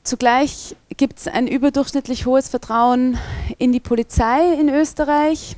[0.05, 3.17] Zugleich gibt es ein überdurchschnittlich hohes Vertrauen
[3.57, 5.57] in die Polizei in Österreich.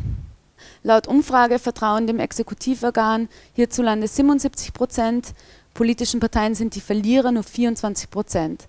[0.83, 5.33] Laut Umfrage vertrauen dem Exekutivorgan hierzulande 77 Prozent.
[5.73, 8.67] Politischen Parteien sind die Verlierer nur 24 Prozent.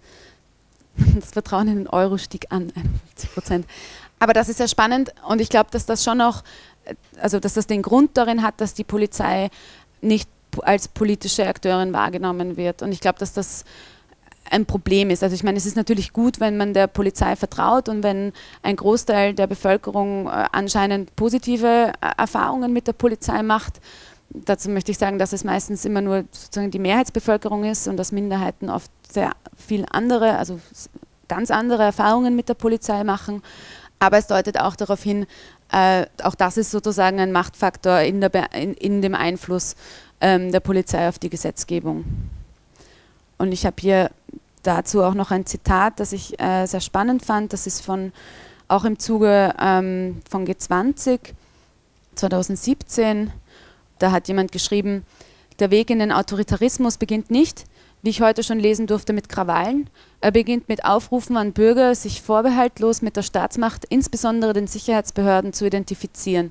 [1.17, 3.67] Das Vertrauen in den Euro stieg an, 51 Prozent.
[4.21, 6.45] Aber das ist sehr spannend und ich glaube, dass das schon auch,
[7.21, 9.51] also dass das den Grund darin hat, dass die Polizei
[10.01, 10.29] nicht
[10.63, 12.83] als politische Akteurin wahrgenommen wird.
[12.83, 13.65] Und ich glaube, dass das
[14.51, 15.23] ein Problem ist.
[15.23, 18.77] Also ich meine, es ist natürlich gut, wenn man der Polizei vertraut und wenn ein
[18.77, 23.81] Großteil der Bevölkerung äh, anscheinend positive äh, Erfahrungen mit der Polizei macht.
[24.31, 28.13] Dazu möchte ich sagen, dass es meistens immer nur sozusagen die Mehrheitsbevölkerung ist und dass
[28.13, 30.61] Minderheiten oft sehr viel andere, also
[31.29, 33.43] ganz andere Erfahrungen mit der Polizei machen.
[34.01, 35.27] Aber es deutet auch darauf hin,
[35.73, 39.77] äh, auch das ist sozusagen ein Machtfaktor in, in, in dem Einfluss
[40.21, 42.05] ähm, der Polizei auf die Gesetzgebung.
[43.39, 44.11] Und ich habe hier
[44.67, 47.53] dazu auch noch ein Zitat, das ich äh, sehr spannend fand.
[47.53, 48.13] Das ist von
[48.69, 51.21] auch im Zuge ähm, von G20
[52.15, 53.33] 2017.
[53.99, 55.05] Da hat jemand geschrieben,
[55.59, 57.65] der Weg in den Autoritarismus beginnt nicht,
[58.03, 59.89] wie ich heute schon lesen durfte, mit Krawallen.
[60.21, 65.67] Er beginnt mit Aufrufen an Bürger, sich vorbehaltlos mit der Staatsmacht, insbesondere den Sicherheitsbehörden, zu
[65.67, 66.51] identifizieren.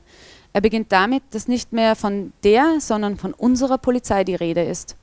[0.53, 4.95] Er beginnt damit, dass nicht mehr von der, sondern von unserer Polizei die Rede ist.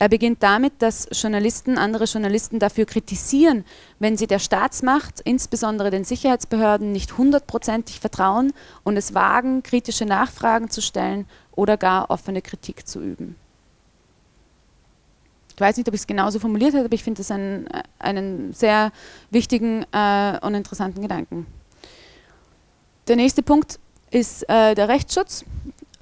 [0.00, 3.64] Er beginnt damit, dass Journalisten andere Journalisten dafür kritisieren,
[3.98, 8.52] wenn sie der Staatsmacht, insbesondere den Sicherheitsbehörden, nicht hundertprozentig vertrauen
[8.84, 13.34] und es wagen, kritische Nachfragen zu stellen oder gar offene Kritik zu üben.
[15.56, 17.66] Ich weiß nicht, ob ich es genauso formuliert habe, aber ich finde das einen,
[17.98, 18.92] einen sehr
[19.32, 21.48] wichtigen äh, und interessanten Gedanken.
[23.08, 23.80] Der nächste Punkt
[24.12, 25.44] ist äh, der Rechtsschutz.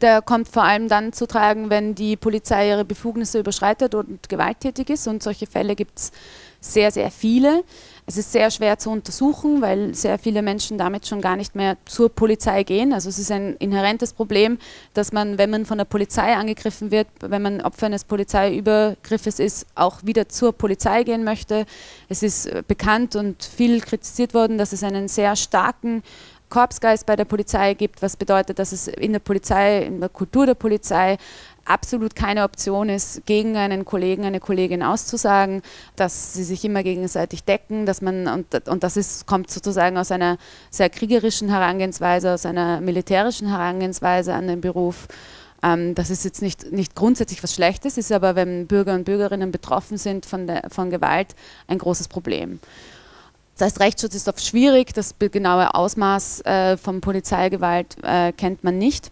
[0.01, 4.91] Der kommt vor allem dann zu tragen, wenn die Polizei ihre Befugnisse überschreitet und gewalttätig
[4.91, 5.07] ist.
[5.09, 6.13] Und solche Fälle gibt es
[6.61, 7.65] sehr, sehr viele.
[8.09, 11.77] Es ist sehr schwer zu untersuchen, weil sehr viele Menschen damit schon gar nicht mehr
[11.87, 12.93] zur Polizei gehen.
[12.93, 14.59] Also es ist ein inhärentes Problem,
[14.95, 19.67] dass man, wenn man von der Polizei angegriffen wird, wenn man Opfer eines Polizeiübergriffes ist,
[19.75, 21.67] auch wieder zur Polizei gehen möchte.
[22.09, 26.03] Es ist äh, bekannt und viel kritisiert worden, dass es einen sehr starken
[26.49, 30.47] Korpsgeist bei der Polizei gibt, was bedeutet, dass es in der Polizei, in der Kultur
[30.47, 31.19] der Polizei
[31.65, 35.63] absolut keine Option ist, gegen einen Kollegen, eine Kollegin auszusagen,
[35.97, 40.11] dass sie sich immer gegenseitig decken, dass man, und, und das ist, kommt sozusagen aus
[40.13, 40.39] einer
[40.71, 45.09] sehr kriegerischen Herangehensweise, aus einer militärischen Herangehensweise an den Beruf.
[45.63, 49.51] Ähm, das ist jetzt nicht, nicht grundsätzlich was Schlechtes, ist aber, wenn Bürger und Bürgerinnen
[49.51, 51.35] betroffen sind von, der, von Gewalt,
[51.67, 52.61] ein großes Problem.
[53.57, 58.77] Das heißt, Rechtsschutz ist oft schwierig, das genaue Ausmaß äh, von Polizeigewalt äh, kennt man
[58.77, 59.11] nicht.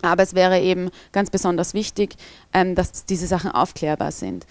[0.00, 2.16] Aber es wäre eben ganz besonders wichtig,
[2.52, 4.46] ähm, dass diese Sachen aufklärbar sind.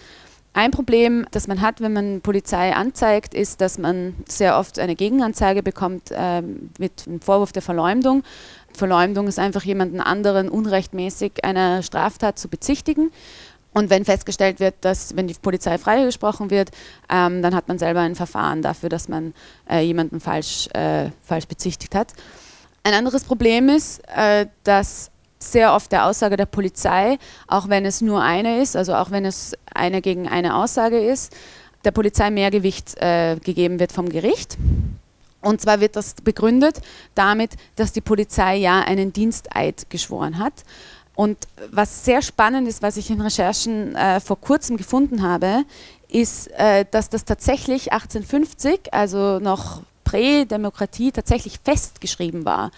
[0.52, 4.94] Ein Problem, das man hat, wenn man Polizei anzeigt, ist, dass man sehr oft eine
[4.94, 8.22] Gegenanzeige bekommt ähm, mit dem Vorwurf der Verleumdung.
[8.72, 13.10] Verleumdung ist einfach jemanden anderen unrechtmäßig einer Straftat zu bezichtigen.
[13.74, 16.70] Und wenn festgestellt wird, dass, wenn die Polizei freigesprochen wird,
[17.10, 19.34] ähm, dann hat man selber ein Verfahren dafür, dass man
[19.68, 22.12] äh, jemanden falsch, äh, falsch bezichtigt hat.
[22.84, 25.10] Ein anderes Problem ist, äh, dass
[25.40, 29.24] sehr oft der Aussage der Polizei, auch wenn es nur eine ist, also auch wenn
[29.24, 31.34] es eine gegen eine Aussage ist,
[31.84, 34.56] der Polizei mehr Gewicht äh, gegeben wird vom Gericht.
[35.40, 36.80] Und zwar wird das begründet
[37.14, 40.64] damit, dass die Polizei ja einen Diensteid geschworen hat.
[41.14, 41.38] Und
[41.70, 45.64] was sehr spannend ist, was ich in Recherchen äh, vor kurzem gefunden habe,
[46.08, 52.70] ist, äh, dass das tatsächlich 1850, also noch Prä-Demokratie, tatsächlich festgeschrieben war.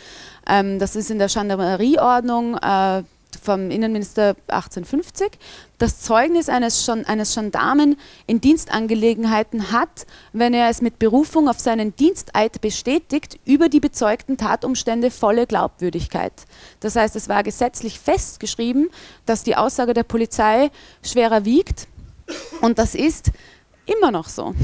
[0.48, 3.02] Ähm, das ist in der Gendarmerieordnung äh,
[3.40, 5.38] vom Innenminister 1850,
[5.78, 7.96] das Zeugnis eines, eines Gendarmen
[8.26, 14.36] in Dienstangelegenheiten hat, wenn er es mit Berufung auf seinen Diensteid bestätigt, über die bezeugten
[14.36, 16.32] Tatumstände volle Glaubwürdigkeit.
[16.80, 18.90] Das heißt, es war gesetzlich festgeschrieben,
[19.26, 20.70] dass die Aussage der Polizei
[21.02, 21.88] schwerer wiegt
[22.60, 23.30] und das ist
[23.86, 24.54] immer noch so.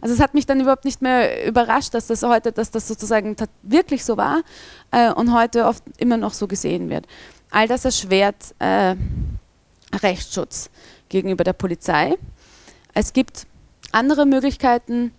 [0.00, 3.36] Also es hat mich dann überhaupt nicht mehr überrascht, dass das heute, dass das sozusagen
[3.62, 4.42] wirklich so war
[4.90, 7.06] äh, und heute oft immer noch so gesehen wird.
[7.50, 8.94] All das erschwert äh,
[10.02, 10.70] Rechtsschutz
[11.08, 12.16] gegenüber der Polizei.
[12.94, 13.46] Es gibt
[13.92, 15.12] andere Möglichkeiten,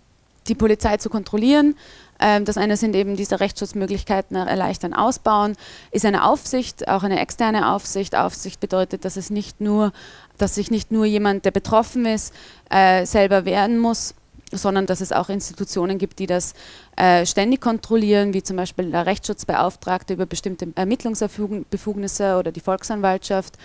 [0.46, 1.76] die Polizei zu kontrollieren.
[2.20, 5.56] Ähm, das eine sind eben diese Rechtsschutzmöglichkeiten erleichtern, ausbauen,
[5.90, 8.14] ist eine Aufsicht, auch eine externe Aufsicht.
[8.14, 9.92] Aufsicht bedeutet, dass es nicht nur,
[10.38, 12.34] dass sich nicht nur jemand, der betroffen ist,
[12.68, 14.14] äh, selber wehren muss,
[14.50, 16.54] sondern dass es auch Institutionen gibt, die das
[16.96, 23.56] äh, ständig kontrollieren, wie zum Beispiel der Rechtsschutzbeauftragte über bestimmte Ermittlungsbefugnisse oder die Volksanwaltschaft.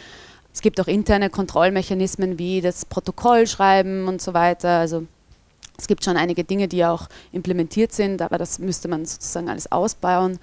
[0.53, 4.79] Es gibt auch interne Kontrollmechanismen wie das Protokollschreiben und so weiter.
[4.79, 5.05] Also
[5.77, 9.71] es gibt schon einige Dinge, die auch implementiert sind, aber das müsste man sozusagen alles
[9.71, 10.39] ausbauen.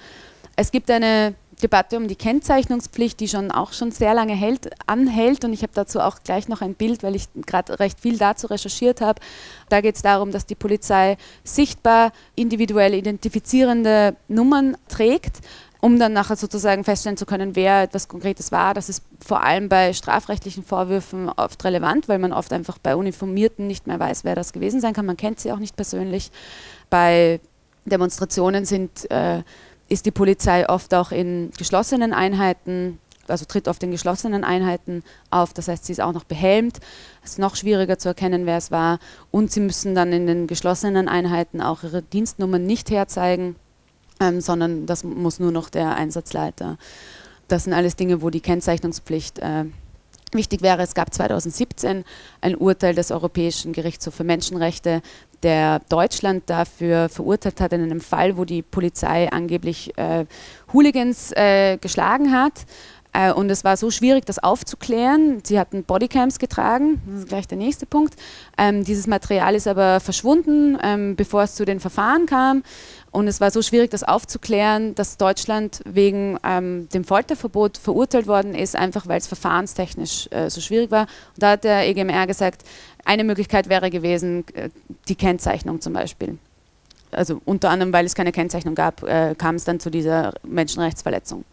[0.56, 5.44] Es gibt eine Debatte um die Kennzeichnungspflicht, die schon auch schon sehr lange hält, anhält.
[5.44, 8.46] Und ich habe dazu auch gleich noch ein Bild, weil ich gerade recht viel dazu
[8.48, 9.20] recherchiert habe.
[9.68, 15.40] Da geht es darum, dass die Polizei sichtbar individuell identifizierende Nummern trägt
[15.84, 18.72] um dann nachher sozusagen feststellen zu können, wer etwas Konkretes war.
[18.72, 23.66] Das ist vor allem bei strafrechtlichen Vorwürfen oft relevant, weil man oft einfach bei Uniformierten
[23.66, 25.06] nicht mehr weiß, wer das gewesen sein kann.
[25.06, 26.30] Man kennt sie auch nicht persönlich.
[26.88, 27.40] Bei
[27.84, 29.42] Demonstrationen sind, äh,
[29.88, 35.52] ist die Polizei oft auch in geschlossenen Einheiten, also tritt oft in geschlossenen Einheiten auf.
[35.52, 36.78] Das heißt, sie ist auch noch behelmt.
[37.22, 38.98] Es ist noch schwieriger zu erkennen, wer es war.
[39.30, 43.56] Und sie müssen dann in den geschlossenen Einheiten auch ihre Dienstnummern nicht herzeigen
[44.22, 46.78] ähm, sondern das muss nur noch der Einsatzleiter.
[47.48, 49.64] Das sind alles Dinge, wo die Kennzeichnungspflicht äh,
[50.32, 50.82] wichtig wäre.
[50.82, 52.04] Es gab 2017
[52.40, 55.02] ein Urteil des Europäischen Gerichtshofs für Menschenrechte,
[55.42, 60.26] der Deutschland dafür verurteilt hat in einem Fall, wo die Polizei angeblich äh,
[60.72, 62.66] Hooligans äh, geschlagen hat.
[63.12, 65.42] Äh, und es war so schwierig, das aufzuklären.
[65.44, 68.14] Sie hatten Bodycams getragen, das ist gleich der nächste Punkt.
[68.56, 72.62] Ähm, dieses Material ist aber verschwunden, ähm, bevor es zu den Verfahren kam.
[73.12, 78.54] Und es war so schwierig, das aufzuklären, dass Deutschland wegen ähm, dem Folterverbot verurteilt worden
[78.54, 81.02] ist, einfach weil es verfahrenstechnisch äh, so schwierig war.
[81.02, 82.62] Und da hat der EGMR gesagt,
[83.04, 84.70] eine Möglichkeit wäre gewesen, äh,
[85.08, 86.38] die Kennzeichnung zum Beispiel.
[87.10, 91.44] Also unter anderem, weil es keine Kennzeichnung gab, äh, kam es dann zu dieser Menschenrechtsverletzung.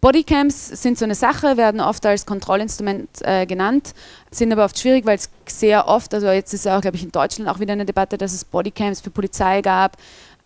[0.00, 3.94] Bodycams sind so eine Sache, werden oft als Kontrollinstrument äh, genannt,
[4.30, 7.02] sind aber oft schwierig, weil es sehr oft, also jetzt ist ja auch, glaube ich,
[7.02, 9.96] in Deutschland auch wieder eine Debatte, dass es Bodycams für Polizei gab,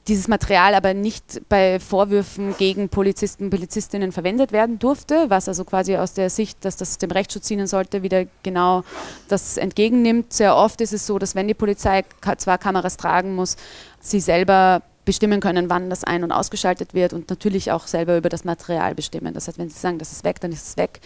[0.09, 5.65] dieses Material aber nicht bei Vorwürfen gegen Polizisten und Polizistinnen verwendet werden durfte, was also
[5.65, 8.85] quasi aus der Sicht, dass das dem Rechtsschutz dienen sollte, wieder genau
[9.29, 10.33] das entgegennimmt.
[10.33, 12.05] Sehr oft ist es so, dass wenn die Polizei
[12.39, 13.57] zwar Kameras tragen muss,
[14.01, 18.29] sie selber bestimmen können, wann das ein- und ausgeschaltet wird und natürlich auch selber über
[18.29, 19.33] das Material bestimmen.
[19.35, 21.01] Das heißt, wenn sie sagen, das ist weg, dann ist es weg.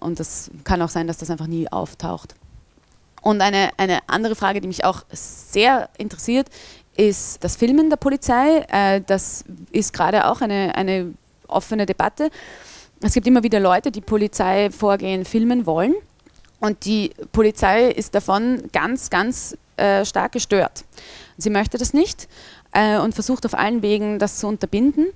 [0.00, 2.34] Und das kann auch sein, dass das einfach nie auftaucht.
[3.22, 6.48] Und eine, eine andere Frage, die mich auch sehr interessiert,
[6.96, 8.64] ist das Filmen der Polizei.
[8.68, 11.14] Äh, das ist gerade auch eine, eine
[11.48, 12.30] offene Debatte.
[13.02, 15.94] Es gibt immer wieder Leute, die Polizeivorgehen filmen wollen.
[16.60, 20.84] Und die Polizei ist davon ganz, ganz äh, stark gestört.
[21.36, 22.28] Sie möchte das nicht
[22.72, 25.08] äh, und versucht auf allen Wegen, das zu unterbinden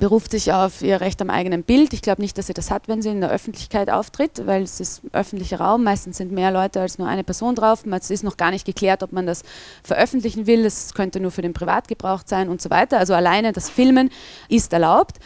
[0.00, 1.92] beruft sich auf ihr Recht am eigenen Bild.
[1.92, 4.80] Ich glaube nicht, dass sie das hat, wenn sie in der Öffentlichkeit auftritt, weil es
[4.80, 5.84] ist öffentlicher Raum.
[5.84, 7.84] Meistens sind mehr Leute als nur eine Person drauf.
[7.86, 9.44] Es ist noch gar nicht geklärt, ob man das
[9.84, 10.64] veröffentlichen will.
[10.64, 12.98] Es könnte nur für den Privatgebrauch sein und so weiter.
[12.98, 14.10] Also alleine das Filmen
[14.48, 15.18] ist erlaubt.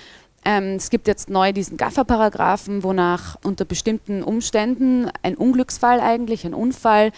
[0.45, 6.53] Ähm, es gibt jetzt neu diesen Gaffer-Paragraphen, wonach unter bestimmten Umständen ein Unglücksfall eigentlich, ein
[6.53, 7.13] Unfall,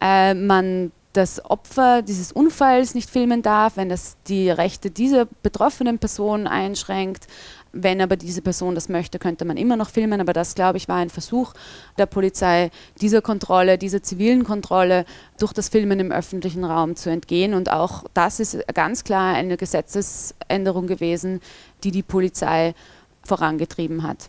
[0.00, 5.98] äh, man das Opfer dieses Unfalls nicht filmen darf, wenn das die Rechte dieser betroffenen
[5.98, 7.26] Person einschränkt.
[7.72, 10.20] Wenn aber diese Person das möchte, könnte man immer noch filmen.
[10.20, 11.52] Aber das, glaube ich, war ein Versuch
[11.98, 12.70] der Polizei,
[13.00, 15.04] dieser Kontrolle, dieser zivilen Kontrolle
[15.38, 17.54] durch das Filmen im öffentlichen Raum zu entgehen.
[17.54, 21.40] Und auch das ist ganz klar eine Gesetzesänderung gewesen,
[21.84, 22.74] die die Polizei
[23.22, 24.28] vorangetrieben hat.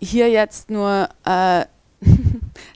[0.00, 1.66] Hier jetzt nur äh,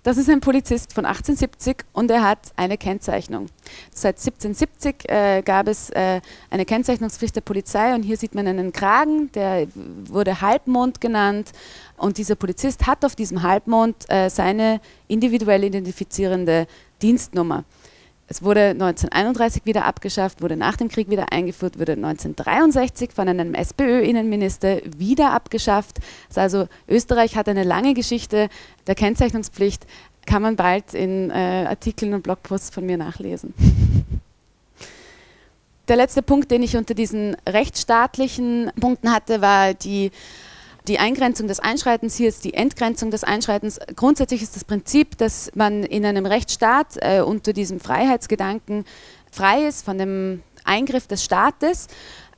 [0.02, 3.46] das ist ein Polizist von 1870 und er hat eine Kennzeichnung.
[3.92, 6.20] Seit 1770 äh, gab es äh,
[6.50, 11.52] eine Kennzeichnungspflicht der Polizei und hier sieht man einen Kragen, der wurde Halbmond genannt
[11.96, 16.66] und dieser Polizist hat auf diesem Halbmond äh, seine individuell identifizierende
[17.00, 17.64] Dienstnummer.
[18.34, 23.54] Es wurde 1931 wieder abgeschafft, wurde nach dem Krieg wieder eingeführt, wurde 1963 von einem
[23.54, 26.00] SPÖ-Innenminister wieder abgeschafft.
[26.34, 28.48] Also Österreich hat eine lange Geschichte
[28.88, 29.86] der Kennzeichnungspflicht,
[30.26, 33.54] kann man bald in äh, Artikeln und Blogposts von mir nachlesen.
[35.86, 40.10] Der letzte Punkt, den ich unter diesen rechtsstaatlichen Punkten hatte, war die
[40.86, 43.80] die Eingrenzung des Einschreitens, hier ist die Entgrenzung des Einschreitens.
[43.96, 48.84] Grundsätzlich ist das Prinzip, dass man in einem Rechtsstaat äh, unter diesem Freiheitsgedanken
[49.32, 51.88] frei ist von dem Eingriff des Staates,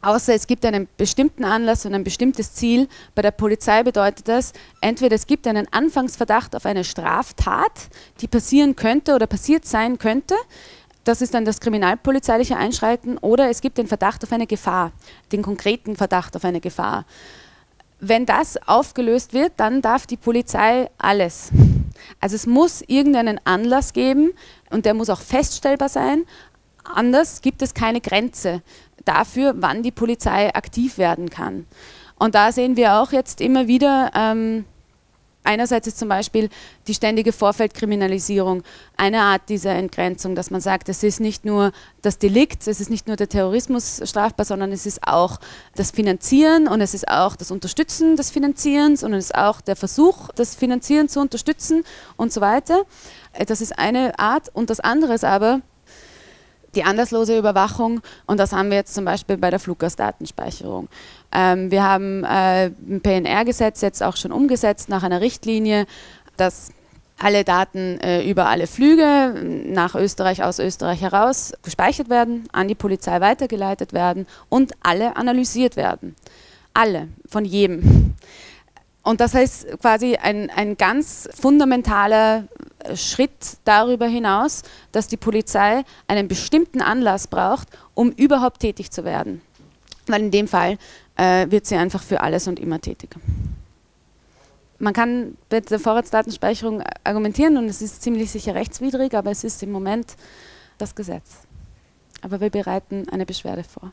[0.01, 2.89] außer es gibt einen bestimmten Anlass und ein bestimmtes Ziel.
[3.17, 7.89] Bei der Polizei bedeutet das, entweder es gibt einen Anfangsverdacht auf eine Straftat,
[8.21, 10.37] die passieren könnte oder passiert sein könnte,
[11.03, 14.91] das ist dann das kriminalpolizeiliche Einschreiten, oder es gibt den Verdacht auf eine Gefahr,
[15.31, 17.05] den konkreten Verdacht auf eine Gefahr.
[17.99, 21.51] Wenn das aufgelöst wird, dann darf die Polizei alles.
[22.21, 24.33] Also es muss irgendeinen Anlass geben
[24.71, 26.25] und der muss auch feststellbar sein.
[26.85, 28.63] Anders gibt es keine Grenze
[29.05, 31.67] dafür, wann die Polizei aktiv werden kann.
[32.19, 34.65] Und da sehen wir auch jetzt immer wieder, ähm,
[35.47, 36.49] Einerseits ist zum Beispiel
[36.89, 38.65] die ständige Vorfeldkriminalisierung
[38.97, 41.73] eine Art dieser Entgrenzung, dass man sagt, es ist nicht nur
[42.03, 45.39] das Delikt, es ist nicht nur der Terrorismus strafbar, sondern es ist auch
[45.77, 49.77] das Finanzieren und es ist auch das Unterstützen des Finanzierens und es ist auch der
[49.77, 51.85] Versuch, das Finanzieren zu unterstützen
[52.17, 52.83] und so weiter.
[53.47, 54.49] Das ist eine Art.
[54.53, 55.61] Und das andere ist aber,
[56.77, 60.89] die anlasslose Überwachung und das haben wir jetzt zum Beispiel bei der Fluggastdatenspeicherung.
[61.33, 65.87] Ähm, wir haben äh, ein PNR-Gesetz jetzt auch schon umgesetzt nach einer Richtlinie,
[66.37, 66.71] dass
[67.19, 69.35] alle Daten äh, über alle Flüge
[69.67, 75.77] nach Österreich, aus Österreich heraus gespeichert werden, an die Polizei weitergeleitet werden und alle analysiert
[75.77, 76.15] werden.
[76.75, 78.15] Alle, von jedem.
[79.03, 82.49] Und das heißt quasi ein, ein ganz fundamentaler
[82.95, 84.63] Schritt darüber hinaus,
[84.93, 89.41] dass die Polizei einen bestimmten Anlass braucht, um überhaupt tätig zu werden.
[90.07, 90.77] Weil in dem Fall
[91.17, 93.11] äh, wird sie einfach für alles und immer tätig.
[94.79, 99.63] Man kann mit der Vorratsdatenspeicherung argumentieren und es ist ziemlich sicher rechtswidrig, aber es ist
[99.63, 100.17] im Moment
[100.79, 101.39] das Gesetz.
[102.21, 103.93] Aber wir bereiten eine Beschwerde vor.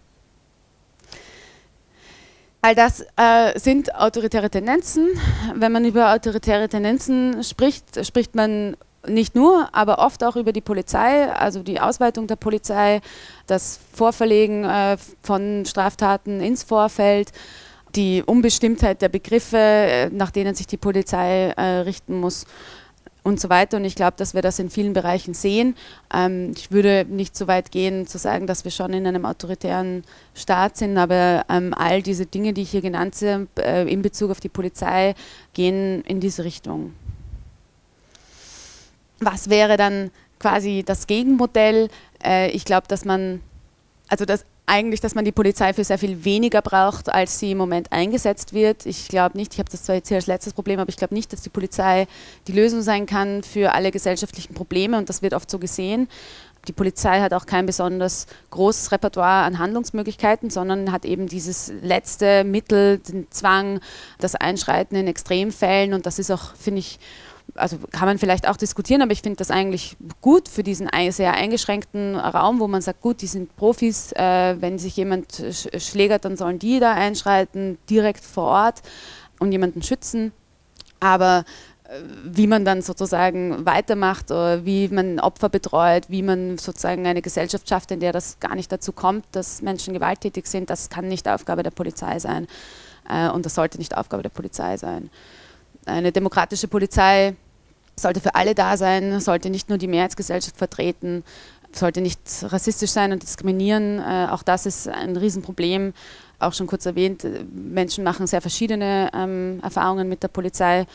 [2.62, 5.10] All das äh, sind autoritäre Tendenzen.
[5.54, 8.78] Wenn man über autoritäre Tendenzen spricht, spricht man
[9.08, 13.02] nicht nur, aber oft auch über die Polizei, also die Ausweitung der Polizei,
[13.48, 17.32] das Vorverlegen äh, von Straftaten ins Vorfeld,
[17.96, 22.46] die Unbestimmtheit der Begriffe, äh, nach denen sich die Polizei äh, richten muss
[23.24, 23.78] und so weiter.
[23.78, 25.76] Und ich glaube, dass wir das in vielen Bereichen sehen.
[26.14, 30.04] Ähm, ich würde nicht so weit gehen, zu sagen, dass wir schon in einem autoritären
[30.34, 34.32] Staat sind, aber ähm, all diese Dinge, die ich hier genannt habe, äh, in Bezug
[34.32, 35.16] auf die Polizei,
[35.54, 36.94] gehen in diese Richtung.
[39.26, 41.90] Was wäre dann quasi das Gegenmodell?
[42.24, 43.42] Äh, ich glaube, dass man,
[44.10, 47.58] also das eigentlich, dass man die Polizei für sehr viel weniger braucht, als sie im
[47.58, 48.86] Moment eingesetzt wird.
[48.86, 51.14] Ich glaube nicht, ich habe das zwar jetzt hier als letztes Problem, aber ich glaube
[51.14, 52.08] nicht, dass die Polizei
[52.48, 56.08] die Lösung sein kann für alle gesellschaftlichen Probleme und das wird oft so gesehen.
[56.70, 62.46] Die Polizei hat auch kein besonders großes Repertoire an Handlungsmöglichkeiten, sondern hat eben dieses letzte
[62.46, 63.82] Mittel, den Zwang,
[64.20, 67.00] das Einschreiten in Extremfällen und das ist auch, finde ich,
[67.56, 71.34] also kann man vielleicht auch diskutieren, aber ich finde das eigentlich gut für diesen sehr
[71.34, 76.26] eingeschränkten Raum, wo man sagt, gut, die sind Profis, äh, wenn sich jemand sch schlägert,
[76.26, 78.82] dann sollen die da einschreiten, direkt vor Ort
[79.40, 80.32] und jemanden schützen.
[81.00, 81.46] Aber
[81.84, 87.22] äh, wie man dann sozusagen weitermacht, oder wie man Opfer betreut, wie man sozusagen eine
[87.22, 91.08] Gesellschaft schafft, in der das gar nicht dazu kommt, dass Menschen gewalttätig sind, das kann
[91.08, 92.48] nicht Aufgabe der Polizei sein.
[93.08, 95.10] Äh, und das sollte nicht Aufgabe der Polizei sein.
[95.86, 97.36] Eine demokratische Polizei
[97.96, 101.24] sollte für alle da sein, sollte nicht nur die Mehrheitsgesellschaft vertreten,
[101.72, 104.00] sollte nicht rassistisch sein und diskriminieren.
[104.00, 105.94] Äh, auch das ist ein Riesenproblem.
[106.40, 110.86] Auch schon kurz erwähnt, äh, Menschen machen sehr verschiedene ähm, Erfahrungen mit der Polizei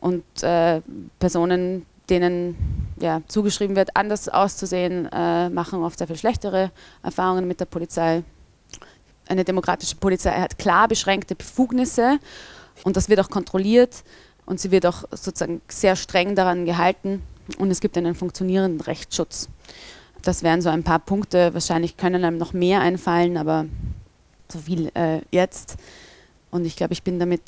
[0.00, 0.80] und äh,
[1.18, 2.56] Personen, denen
[3.00, 6.70] ja, zugeschrieben wird, anders auszusehen, äh, machen oft sehr viel schlechtere
[7.02, 8.22] Erfahrungen mit der Polizei.
[9.28, 12.18] Eine demokratische Polizei hat klar beschränkte Befugnisse
[12.84, 14.04] und das wird auch kontrolliert
[14.48, 17.22] und sie wird auch sozusagen sehr streng daran gehalten
[17.58, 19.50] und es gibt einen funktionierenden Rechtsschutz.
[20.22, 23.66] Das wären so ein paar Punkte, wahrscheinlich können einem noch mehr einfallen, aber
[24.50, 25.76] so viel äh, jetzt.
[26.50, 27.42] Und ich glaube, ich bin damit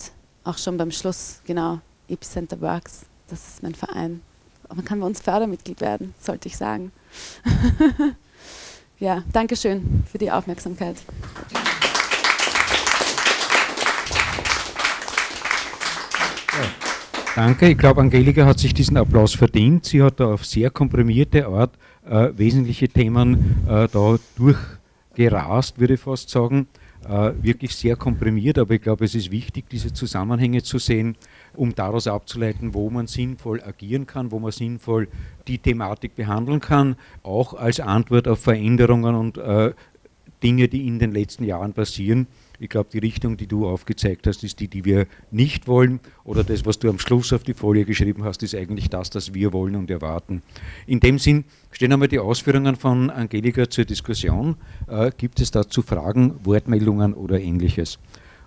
[0.45, 4.21] auch schon beim Schluss, genau, Epicenter Works, das ist mein Verein.
[4.69, 6.93] Man kann bei uns Fördermitglied werden, sollte ich sagen.
[8.99, 10.97] ja, danke schön für die Aufmerksamkeit.
[17.37, 17.68] Danke.
[17.68, 19.85] Ich glaube, Angelika hat sich diesen Applaus verdient.
[19.85, 26.01] Sie hat da auf sehr komprimierte Art äh, wesentliche Themen äh, da durchgerast, würde ich
[26.01, 26.66] fast sagen.
[27.09, 31.16] Äh, wirklich sehr komprimiert, aber ich glaube, es ist wichtig, diese Zusammenhänge zu sehen,
[31.55, 35.09] um daraus abzuleiten, wo man sinnvoll agieren kann, wo man sinnvoll
[35.47, 39.72] die Thematik behandeln kann, auch als Antwort auf Veränderungen und äh,
[40.43, 42.26] Dinge, die in den letzten Jahren passieren.
[42.63, 45.99] Ich glaube, die Richtung, die du aufgezeigt hast, ist die, die wir nicht wollen.
[46.25, 49.33] Oder das, was du am Schluss auf die Folie geschrieben hast, ist eigentlich das, das
[49.33, 50.43] wir wollen und erwarten.
[50.87, 54.57] In dem Sinn stehen einmal die Ausführungen von Angelika zur Diskussion.
[54.89, 57.99] Äh, gibt es dazu Fragen, Wortmeldungen oder ähnliches?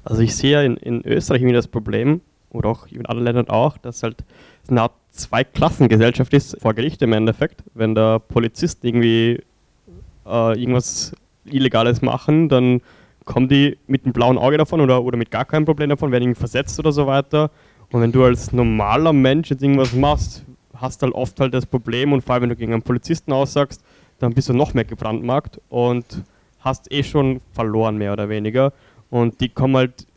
[0.04, 3.78] Also ich sehe in, in Österreich irgendwie das Problem, oder auch in anderen Ländern auch,
[3.80, 4.24] dass halt
[4.68, 7.64] eine Art Zweiklassengesellschaft ist, vor Gericht im Endeffekt.
[7.74, 9.42] Wenn der Polizist irgendwie
[10.26, 11.14] äh, irgendwas
[11.46, 12.82] Illegales machen, dann
[13.26, 16.24] kommen die mit einem blauen Auge davon oder, oder mit gar keinem Problem davon, werden
[16.24, 17.52] irgendwie versetzt oder so weiter.
[17.92, 20.46] Und wenn du als normaler Mensch jetzt irgendwas machst,
[20.76, 23.32] hast du halt oft halt das Problem und vor allem wenn du gegen einen Polizisten
[23.32, 23.84] aussagst,
[24.20, 26.24] dann bist du noch mehr gebrandmarkt und
[26.60, 28.74] hast eh schon verloren, mehr oder weniger.
[29.10, 30.08] Und die kommen halt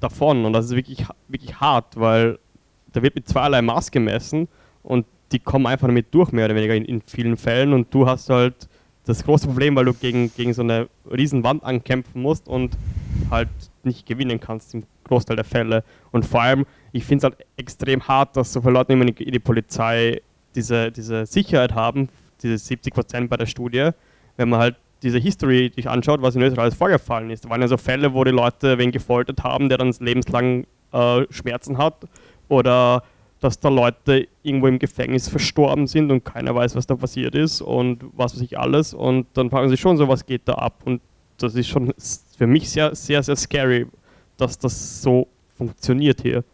[0.00, 2.38] davon und das ist wirklich, wirklich hart, weil
[2.92, 4.48] da wird mit zweierlei Maß gemessen
[4.82, 8.06] und die kommen einfach damit durch, mehr oder weniger in, in vielen Fällen und du
[8.06, 8.68] hast halt
[9.08, 12.76] das große Problem, weil du gegen, gegen so eine riesen Wand ankämpfen musst und
[13.30, 13.48] halt
[13.82, 15.82] nicht gewinnen kannst im Großteil der Fälle.
[16.12, 19.38] Und vor allem, ich finde es halt extrem hart, dass so viele Leute in die
[19.38, 20.20] Polizei
[20.54, 22.08] diese, diese Sicherheit haben,
[22.42, 23.90] diese 70 Prozent bei der Studie,
[24.36, 27.44] wenn man halt diese History sich anschaut, was in Österreich alles vorgefallen ist.
[27.44, 31.22] Da waren ja so Fälle, wo die Leute wen gefoltert haben, der dann lebenslang äh,
[31.30, 32.04] Schmerzen hat
[32.48, 33.02] oder
[33.40, 37.60] dass da Leute irgendwo im Gefängnis verstorben sind und keiner weiß, was da passiert ist
[37.60, 38.94] und was weiß ich alles.
[38.94, 40.82] Und dann fragen sie schon so, was geht da ab?
[40.84, 41.00] Und
[41.38, 41.92] das ist schon
[42.36, 43.86] für mich sehr, sehr, sehr scary,
[44.36, 46.44] dass das so funktioniert hier.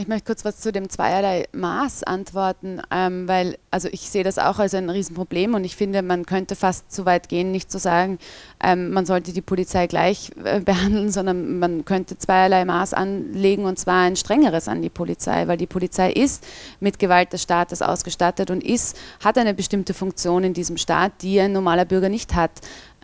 [0.00, 4.38] Ich möchte kurz was zu dem zweierlei Maß antworten, ähm, weil also ich sehe das
[4.38, 7.80] auch als ein Riesenproblem und ich finde, man könnte fast so weit gehen, nicht zu
[7.80, 8.20] sagen,
[8.62, 13.76] ähm, man sollte die Polizei gleich äh, behandeln, sondern man könnte zweierlei Maß anlegen und
[13.80, 16.46] zwar ein strengeres an die Polizei, weil die Polizei ist
[16.78, 21.40] mit Gewalt des Staates ausgestattet und ist, hat eine bestimmte Funktion in diesem Staat, die
[21.40, 22.52] ein normaler Bürger nicht hat.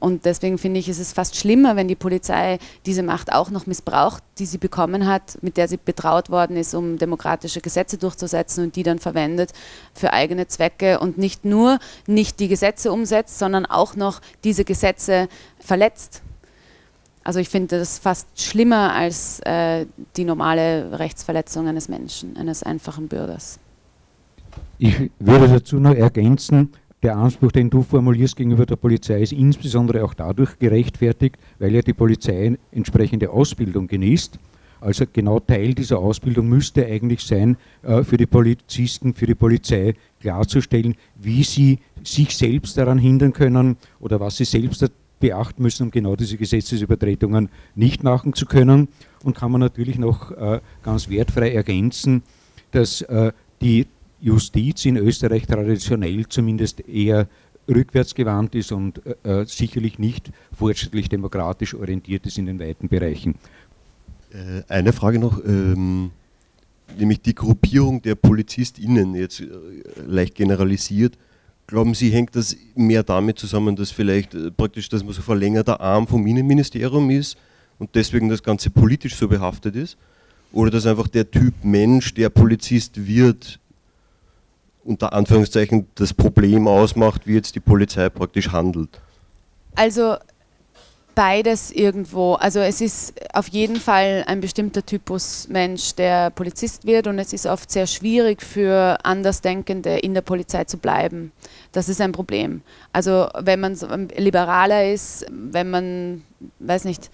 [0.01, 3.67] Und deswegen finde ich, ist es fast schlimmer, wenn die Polizei diese Macht auch noch
[3.67, 8.65] missbraucht, die sie bekommen hat, mit der sie betraut worden ist, um demokratische Gesetze durchzusetzen
[8.65, 9.53] und die dann verwendet
[9.95, 15.29] für eigene Zwecke und nicht nur nicht die Gesetze umsetzt, sondern auch noch diese Gesetze
[15.59, 16.23] verletzt.
[17.23, 19.87] Also ich finde das fast schlimmer als äh,
[20.17, 23.59] die normale Rechtsverletzung eines Menschen, eines einfachen Bürgers.
[24.79, 26.73] Ich würde dazu noch ergänzen,
[27.05, 31.83] der Anspruch, den du formulierst gegenüber der Polizei, ist insbesondere auch dadurch gerechtfertigt, weil ja
[31.83, 34.39] die Polizei entsprechende Ausbildung genießt.
[34.81, 39.95] Also genau Teil dieser Ausbildung müsste eigentlich sein, äh, für die Polizisten, für die Polizei
[40.21, 44.85] klarzustellen, wie sie sich selbst daran hindern können oder was sie selbst
[45.21, 48.89] beachten müssen, um genau diese Gesetzesübertretungen nicht machen zu können.
[49.23, 52.23] Und kann man natürlich noch äh, ganz wertfrei ergänzen,
[52.73, 53.33] dass äh,
[53.63, 53.87] die
[54.25, 57.29] Justiz in Österreich traditionell zumindest eher
[57.69, 63.35] rückwärtsgewandt ist und äh, äh, sicherlich nicht fortschrittlich demokratisch orientiert ist in den weiten Bereichen.
[64.33, 66.11] Äh, eine Frage noch, ähm,
[66.99, 69.47] nämlich die Gruppierung der PolizistInnen, jetzt äh,
[70.07, 71.19] leicht generalisiert.
[71.67, 76.07] Glauben Sie, hängt das mehr damit zusammen, dass vielleicht praktisch, dass man so verlängerter Arm
[76.07, 77.37] vom Innenministerium ist
[77.79, 79.99] und deswegen das Ganze politisch so behaftet ist?
[80.53, 83.59] Oder dass einfach der Typ Mensch, der Polizist wird,
[84.85, 89.01] unter Anführungszeichen das Problem ausmacht, wie jetzt die Polizei praktisch handelt?
[89.75, 90.17] Also
[91.15, 92.35] beides irgendwo.
[92.35, 97.33] Also es ist auf jeden Fall ein bestimmter Typus Mensch, der Polizist wird und es
[97.33, 101.33] ist oft sehr schwierig für Andersdenkende in der Polizei zu bleiben.
[101.73, 102.63] Das ist ein Problem.
[102.93, 103.77] Also wenn man
[104.17, 106.23] liberaler ist, wenn man,
[106.59, 107.11] weiß nicht,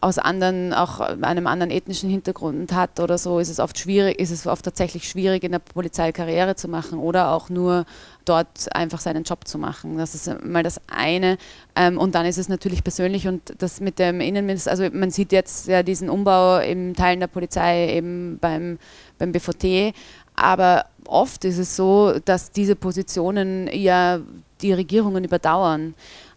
[0.00, 4.30] aus anderen, auch einem anderen ethnischen Hintergrund hat oder so, ist es oft schwierig, ist
[4.30, 7.84] es oft tatsächlich schwierig, in der Polizei Karriere zu machen oder auch nur
[8.24, 9.96] dort einfach seinen Job zu machen.
[9.98, 11.38] Das ist mal das eine.
[11.74, 15.32] Ähm, und dann ist es natürlich persönlich und das mit dem Innenminister, also man sieht
[15.32, 18.78] jetzt ja diesen Umbau im Teilen der Polizei eben beim,
[19.18, 19.94] beim BVT,
[20.36, 24.20] aber oft ist es so, dass diese Positionen ja
[24.60, 25.94] die Regierungen überdauern.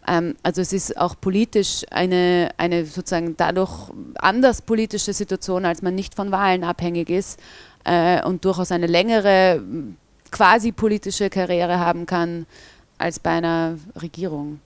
[0.08, 5.95] Ähm, also es ist auch politisch eine, eine sozusagen dadurch anders politische Situation, als man
[5.95, 7.39] nicht von Wahlen abhängig ist
[7.84, 9.62] äh, und durchaus eine längere
[10.32, 12.45] quasi politische Karriere haben kann
[12.97, 14.60] als bei einer Regierung.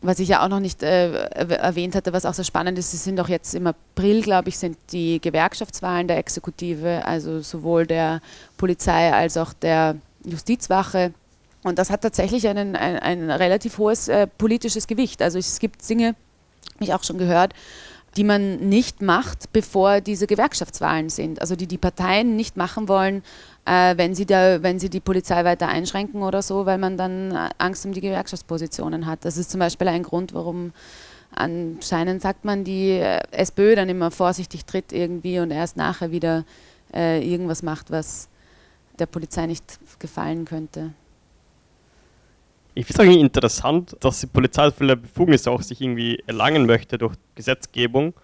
[0.00, 3.02] Was ich ja auch noch nicht äh, erwähnt hatte, was auch sehr spannend ist, es
[3.02, 8.20] sind auch jetzt im April, glaube ich, sind die Gewerkschaftswahlen der Exekutive, also sowohl der
[8.56, 11.12] Polizei als auch der Justizwache.
[11.68, 15.22] Und das hat tatsächlich einen, ein, ein relativ hohes äh, politisches Gewicht.
[15.22, 16.16] Also es gibt Dinge,
[16.74, 17.54] habe ich auch schon gehört,
[18.16, 21.40] die man nicht macht, bevor diese Gewerkschaftswahlen sind.
[21.40, 23.22] Also die die Parteien nicht machen wollen,
[23.64, 27.32] äh, wenn, sie da, wenn sie die Polizei weiter einschränken oder so, weil man dann
[27.32, 29.24] äh, Angst um die Gewerkschaftspositionen hat.
[29.24, 30.72] Das ist zum Beispiel ein Grund, warum
[31.32, 36.44] anscheinend sagt man, die äh, SPÖ dann immer vorsichtig tritt irgendwie und erst nachher wieder
[36.94, 38.28] äh, irgendwas macht, was
[38.98, 40.92] der Polizei nicht gefallen könnte
[42.78, 46.96] ich finde es eigentlich interessant, dass die Polizei viele Befugnisse auch sich irgendwie erlangen möchte
[46.96, 48.14] durch Gesetzgebung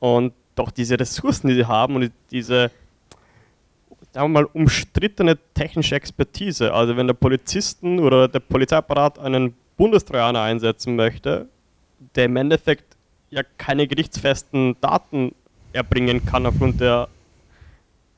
[0.00, 2.72] und doch diese Ressourcen, die sie haben und diese,
[4.10, 6.74] sagen wir mal, umstrittene technische Expertise.
[6.74, 11.46] Also wenn der Polizisten oder der Polizeiapparat einen Bundestrojaner einsetzen möchte,
[12.16, 12.96] der im Endeffekt
[13.30, 15.36] ja keine gerichtsfesten Daten
[15.72, 17.06] erbringen kann aufgrund der,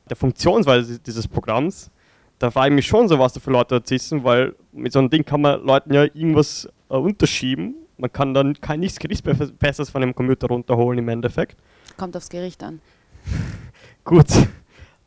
[0.08, 1.90] der Funktionsweise dieses Programms,
[2.39, 4.99] da frage ich mich schon so, was da für Leute da sitzen, weil mit so
[4.99, 7.74] einem Ding kann man Leuten ja irgendwas äh, unterschieben.
[7.97, 11.57] Man kann dann kein nichts Gerichtsfestes von dem Computer runterholen im Endeffekt.
[11.97, 12.80] Kommt aufs Gericht an.
[14.05, 14.26] Gut,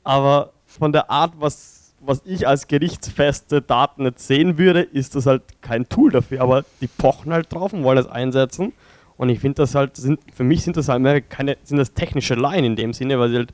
[0.04, 5.26] aber von der Art, was, was ich als gerichtsfeste Daten jetzt sehen würde, ist das
[5.28, 6.42] halt kein Tool dafür.
[6.42, 8.74] Aber die pochen halt drauf und wollen das einsetzen.
[9.18, 11.94] Und ich finde das halt, sind, für mich sind das halt mehr keine, sind das
[11.94, 13.54] technische Laien in dem Sinne, weil sie halt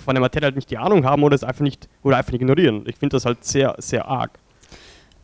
[0.00, 2.84] von der Materie halt nicht die Ahnung haben oder es einfach nicht oder einfach ignorieren.
[2.86, 4.38] Ich finde das halt sehr, sehr arg.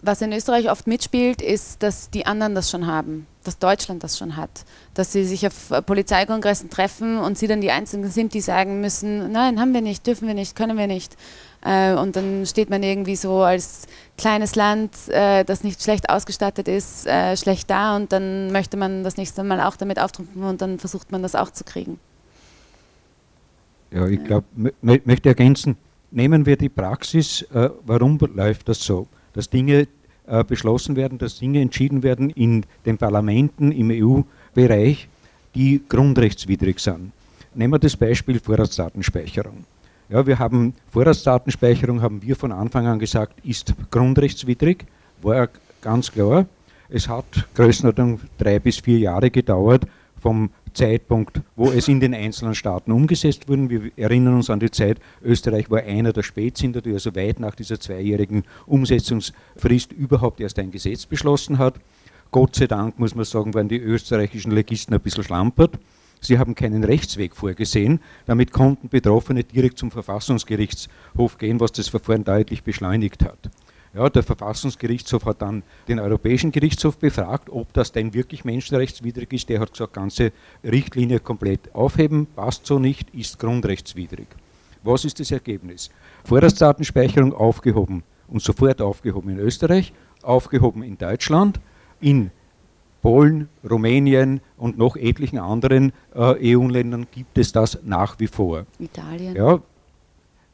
[0.02, 4.18] was in Österreich oft mitspielt, ist, dass die anderen das schon haben, dass Deutschland das
[4.18, 4.64] schon hat,
[4.94, 9.32] dass sie sich auf Polizeikongressen treffen und sie dann die Einzigen sind, die sagen müssen,
[9.32, 11.16] nein, haben wir nicht, dürfen wir nicht, können wir nicht.
[11.64, 16.68] Äh, und dann steht man irgendwie so als kleines Land, äh, das nicht schlecht ausgestattet
[16.68, 20.62] ist, äh, schlecht da und dann möchte man das nächste Mal auch damit auftrumpfen und
[20.62, 21.98] dann versucht man das auch zu kriegen.
[23.90, 24.46] Ja, ich glaube,
[24.82, 25.76] möchte ergänzen,
[26.10, 27.46] nehmen wir die Praxis,
[27.84, 29.06] warum läuft das so?
[29.32, 29.88] Dass Dinge
[30.48, 35.08] beschlossen werden, dass Dinge entschieden werden in den Parlamenten im EU-Bereich,
[35.54, 37.12] die grundrechtswidrig sind.
[37.54, 39.64] Nehmen wir das Beispiel Vorratsdatenspeicherung.
[40.08, 44.84] Ja, wir haben Vorratsdatenspeicherung, haben wir von Anfang an gesagt, ist grundrechtswidrig,
[45.22, 45.48] war
[45.80, 46.46] ganz klar.
[46.88, 47.24] Es hat
[47.54, 49.86] Größenordnung drei bis vier Jahre gedauert
[50.20, 53.70] vom Zeitpunkt, wo es in den einzelnen Staaten umgesetzt wurde.
[53.70, 57.54] Wir erinnern uns an die Zeit, Österreich war einer der Spätzünder, die also weit nach
[57.54, 61.80] dieser zweijährigen Umsetzungsfrist überhaupt erst ein Gesetz beschlossen hat.
[62.30, 65.78] Gott sei Dank, muss man sagen, waren die österreichischen Legisten ein bisschen schlampert.
[66.20, 68.00] Sie haben keinen Rechtsweg vorgesehen.
[68.26, 73.50] Damit konnten Betroffene direkt zum Verfassungsgerichtshof gehen, was das Verfahren deutlich beschleunigt hat.
[73.96, 79.48] Ja, der Verfassungsgerichtshof hat dann den Europäischen Gerichtshof befragt, ob das denn wirklich menschenrechtswidrig ist.
[79.48, 80.32] Der hat gesagt, ganze
[80.62, 84.26] Richtlinie komplett aufheben, passt so nicht, ist grundrechtswidrig.
[84.82, 85.90] Was ist das Ergebnis?
[86.24, 91.58] Vorratsdatenspeicherung aufgehoben und sofort aufgehoben in Österreich, aufgehoben in Deutschland,
[91.98, 92.30] in
[93.00, 98.66] Polen, Rumänien und noch etlichen anderen äh, EU-Ländern gibt es das nach wie vor.
[98.78, 99.34] Italien.
[99.34, 99.60] Ja,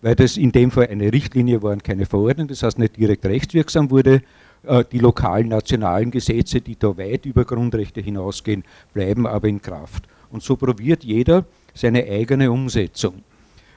[0.03, 3.25] weil das in dem Fall eine Richtlinie war und keine Verordnung, das heißt nicht direkt
[3.25, 4.23] rechtswirksam wurde.
[4.65, 10.05] Äh, die lokalen, nationalen Gesetze, die da weit über Grundrechte hinausgehen, bleiben aber in Kraft.
[10.31, 11.45] Und so probiert jeder
[11.75, 13.23] seine eigene Umsetzung.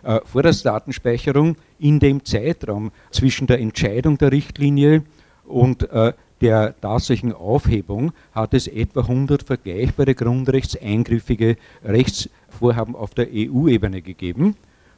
[0.03, 5.03] Äh, Vorratsdatenspeicherung in dem Zeitraum zwischen der Entscheidung der Richtlinie
[5.45, 14.01] und äh, der tatsächlichen Aufhebung hat es etwa 100 vergleichbare grundrechtseingrifffige Rechtsvorhaben auf der EU-Ebene
[14.01, 14.55] gegeben.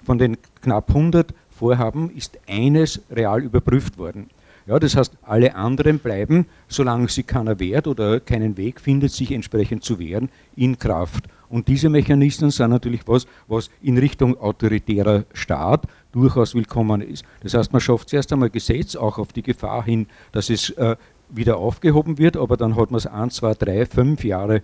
[0.07, 4.29] Von den knapp 100 Vorhaben ist eines real überprüft worden.
[4.65, 9.33] Ja, das heißt, alle anderen bleiben, solange sie keiner wehrt oder keinen Weg findet, sich
[9.33, 11.25] entsprechend zu wehren, in Kraft.
[11.49, 17.25] Und diese Mechanismen sind natürlich was, was in Richtung autoritärer Staat durchaus willkommen ist.
[17.41, 20.95] Das heißt, man schafft zuerst einmal Gesetz, auch auf die Gefahr hin, dass es äh,
[21.27, 24.63] wieder aufgehoben wird, aber dann hat man es ein, zwei, drei, fünf Jahre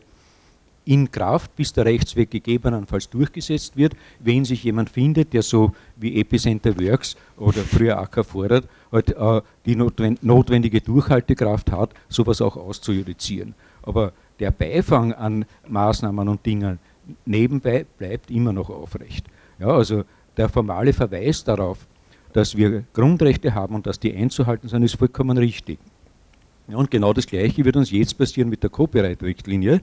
[0.85, 6.19] in Kraft, bis der Rechtsweg gegebenenfalls durchgesetzt wird, wenn sich jemand findet, der so wie
[6.19, 13.55] Epicenter Works oder früher AK fordert, halt, äh, die notwendige Durchhaltekraft hat, sowas auch auszujudizieren.
[13.81, 16.79] Aber der Beifang an Maßnahmen und Dingen
[17.25, 19.25] nebenbei bleibt immer noch aufrecht.
[19.59, 20.03] Ja, also
[20.35, 21.85] der formale Verweis darauf,
[22.33, 25.79] dass wir Grundrechte haben und dass die einzuhalten sind, ist vollkommen richtig.
[26.69, 29.81] Ja, und genau das Gleiche wird uns jetzt passieren mit der Copyright-Richtlinie.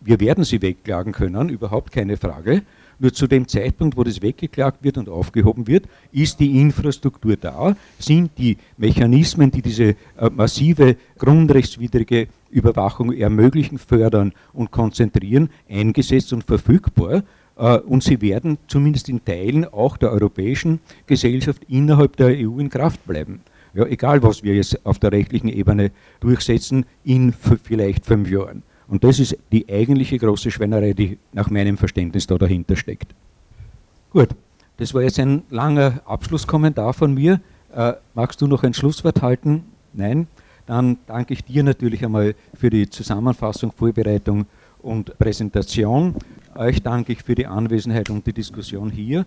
[0.00, 2.62] Wir werden sie wegklagen können, überhaupt keine Frage.
[2.98, 7.76] Nur zu dem Zeitpunkt, wo das weggeklagt wird und aufgehoben wird, ist die Infrastruktur da,
[7.98, 16.44] sind die Mechanismen, die diese äh, massive grundrechtswidrige Überwachung ermöglichen, fördern und konzentrieren, eingesetzt und
[16.44, 17.24] verfügbar.
[17.58, 22.70] Äh, und sie werden zumindest in Teilen auch der europäischen Gesellschaft innerhalb der EU in
[22.70, 23.42] Kraft bleiben
[23.74, 28.62] ja, egal was wir jetzt auf der rechtlichen Ebene durchsetzen, in vielleicht fünf Jahren.
[28.86, 33.14] Und das ist die eigentliche große Schweinerei, die nach meinem Verständnis da dahinter steckt.
[34.10, 34.28] Gut,
[34.76, 37.40] das war jetzt ein langer Abschlusskommentar von mir.
[37.74, 39.64] Äh, magst du noch ein Schlusswort halten?
[39.92, 40.28] Nein?
[40.66, 44.46] Dann danke ich dir natürlich einmal für die Zusammenfassung, Vorbereitung
[44.80, 46.14] und Präsentation.
[46.54, 49.26] Euch danke ich für die Anwesenheit und die Diskussion hier.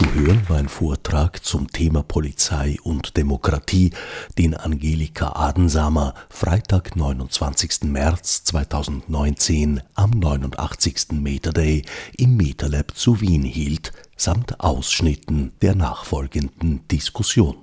[0.00, 3.90] Zu hören war ein Vortrag zum Thema Polizei und Demokratie,
[4.38, 7.82] den Angelika Adensamer Freitag, 29.
[7.82, 11.08] März 2019 am 89.
[11.20, 11.84] Meter Day
[12.16, 17.58] im MetaLab zu Wien hielt, samt Ausschnitten der nachfolgenden Diskussion.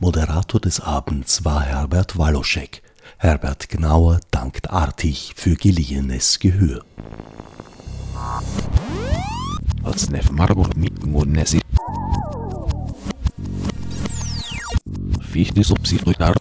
[0.00, 2.82] Moderator des Abends war Herbert Waloschek.
[3.18, 6.84] Herbert Gnauer dankt artig für geliehenes Gehör.
[9.82, 11.60] Als Marburg mit Monesi.
[15.20, 16.34] Fichte subsidiar